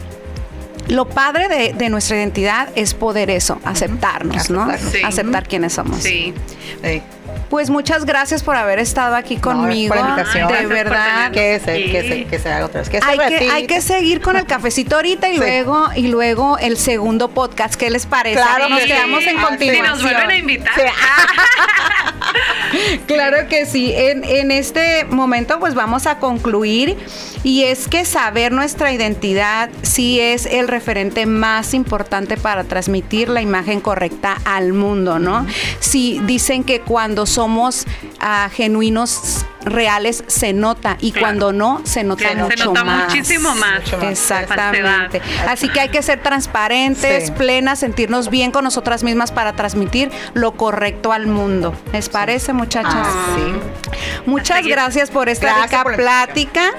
Lo 0.89 1.09
padre 1.09 1.49
de, 1.49 1.73
de 1.73 1.89
nuestra 1.89 2.17
identidad 2.17 2.69
es 2.77 2.95
poder 2.95 3.29
eso, 3.29 3.59
aceptarnos, 3.65 4.51
¿no? 4.51 4.69
Sí. 4.93 4.99
Aceptar 5.05 5.49
quiénes 5.49 5.73
somos. 5.73 6.01
Sí. 6.01 6.33
Sí. 6.81 7.03
Pues 7.51 7.71
muchas 7.71 8.05
gracias 8.05 8.43
por 8.43 8.57
haber 8.57 8.79
estado 8.79 9.15
aquí 9.15 9.37
conmigo. 9.37 9.95
por 9.95 10.03
la 10.05 10.11
invitación. 10.11 10.49
de 10.49 10.55
por 10.59 10.69
verdad. 10.69 11.31
Que 11.31 11.61
se, 11.61 11.77
Sí. 11.77 11.91
que 11.93 12.03
se, 12.09 12.25
que 12.25 12.39
se 12.39 12.53
haga 12.53 12.67
otra 12.67 12.81
vez. 12.81 12.89
Que 12.91 13.01
Hay 13.03 13.19
que, 13.19 13.51
hay 13.51 13.67
que 13.67 13.81
seguir 13.81 14.21
con 14.21 14.37
el 14.37 14.47
cafecito 14.47 14.97
ahorita 14.97 15.29
y 15.29 15.35
Sí. 15.35 15.39
luego 15.39 15.89
y 15.95 16.09
luego 16.09 16.59
el 16.59 16.77
segundo 16.77 17.29
podcast. 17.31 17.75
¿Qué 17.77 17.89
les 17.91 18.07
parece? 18.07 18.37
Claro 18.37 18.69
Nos 18.69 18.81
sí. 18.83 18.89
quedamos 18.89 19.23
en 19.25 19.37
Ah, 19.39 19.41
sí. 19.41 19.43
Si 19.43 19.49
continuación. 19.49 19.87
nos 19.87 20.03
vuelven 20.03 20.31
a 20.31 20.37
invitar. 20.37 20.73
Sí. 20.75 20.83
Claro 23.07 23.49
que 23.49 23.67
sí. 23.67 23.93
En, 23.95 24.25
en 24.25 24.51
este 24.51 25.05
momento 25.05 25.59
pues 25.59 25.75
vamos 25.75 26.07
a 26.07 26.19
concluir 26.19 26.97
y 27.43 27.65
es 27.65 27.89
que 27.89 28.05
saber 28.05 28.53
nuestra 28.53 28.93
identidad 28.93 29.71
sí 29.83 30.21
es 30.21 30.47
el 30.47 30.69
referente 30.69 31.27
más 31.27 31.75
importante 31.75 32.37
para 32.37 32.65
transmitir 32.65 33.29
la 33.29 33.43
imagen 33.43 33.81
correcta 33.81 34.39
al 34.45 34.73
mundo, 34.73 35.19
¿no? 35.19 35.47
Si 35.81 36.21
dicen 36.21 36.65
que 36.65 36.81
cuando 36.81 37.27
somos 37.27 37.87
ah, 38.27 38.51
genuinos 38.53 39.47
reales 39.67 40.25
se 40.29 40.53
nota 40.53 40.97
y 41.01 41.13
cuando 41.13 41.53
no 41.53 41.81
se 41.85 42.05
nota 42.05 42.35
mucho 42.35 42.57
se 42.57 42.65
nota 42.65 42.85
más. 42.85 43.09
muchísimo 43.09 43.55
más. 43.57 43.83
Exactamente. 44.03 45.21
Así 45.47 45.69
que 45.69 45.81
hay 45.81 45.89
que 45.89 46.03
ser 46.03 46.23
transparentes, 46.23 47.31
plenas, 47.33 47.81
sentirnos 47.81 48.31
bien 48.31 48.53
con 48.53 48.65
nosotras 48.65 49.03
mismas 49.03 49.33
para 49.33 49.55
transmitir 49.55 50.11
lo 50.35 50.53
correcto 50.53 51.13
al 51.13 51.27
mundo. 51.27 51.75
¿Les 51.93 52.09
parece, 52.09 52.53
muchachas? 52.53 52.95
Ah, 52.95 53.37
sí. 53.37 53.97
Muchas 54.27 54.65
gracias 54.67 55.11
por 55.11 55.29
esta 55.29 55.63
rica 55.63 55.85
plática. 55.85 56.71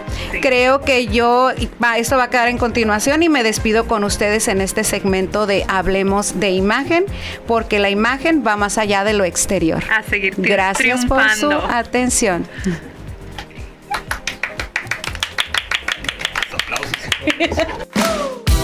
Creo 0.42 0.82
que 0.82 1.08
yo, 1.08 1.52
esto 1.98 2.18
va 2.18 2.24
a 2.24 2.30
quedar 2.30 2.48
en 2.48 2.58
continuación 2.58 3.24
y 3.24 3.30
me 3.30 3.44
despido 3.44 3.88
con 3.88 4.04
ustedes 4.04 4.48
en 4.48 4.62
este 4.62 4.84
segmento 4.84 5.46
de 5.46 5.66
Hablemos 5.68 6.40
de 6.40 6.52
Imagen, 6.52 7.06
porque 7.48 7.80
la 7.80 7.90
imagen 7.90 8.44
va 8.46 8.56
más 8.56 8.78
allá 8.78 9.04
de 9.04 9.14
lo 9.14 9.24
exterior. 9.24 9.84
A 9.92 10.04
seguir 10.04 10.36
Gracias 10.38 11.06
por 11.06 11.22
su 11.40 11.52
atención. 11.52 12.46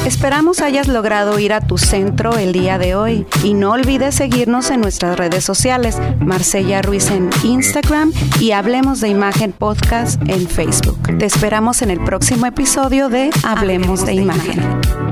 Esperamos 0.05 0.61
hayas 0.61 0.89
logrado 0.89 1.39
ir 1.39 1.53
a 1.53 1.61
tu 1.61 1.77
centro 1.77 2.37
el 2.37 2.51
día 2.51 2.77
de 2.77 2.93
hoy 2.93 3.25
y 3.41 3.53
no 3.53 3.71
olvides 3.71 4.15
seguirnos 4.15 4.69
en 4.69 4.81
nuestras 4.81 5.17
redes 5.17 5.45
sociales, 5.45 5.97
Marcella 6.19 6.81
Ruiz 6.81 7.09
en 7.09 7.29
Instagram 7.43 8.11
y 8.39 8.51
Hablemos 8.51 8.99
de 8.99 9.07
Imagen 9.07 9.53
Podcast 9.53 10.21
en 10.27 10.47
Facebook. 10.47 11.17
Te 11.17 11.25
esperamos 11.25 11.81
en 11.81 11.89
el 11.89 12.03
próximo 12.03 12.45
episodio 12.45 13.07
de 13.07 13.29
Hablemos, 13.43 14.05
de, 14.05 14.13
Imagen. 14.13 15.02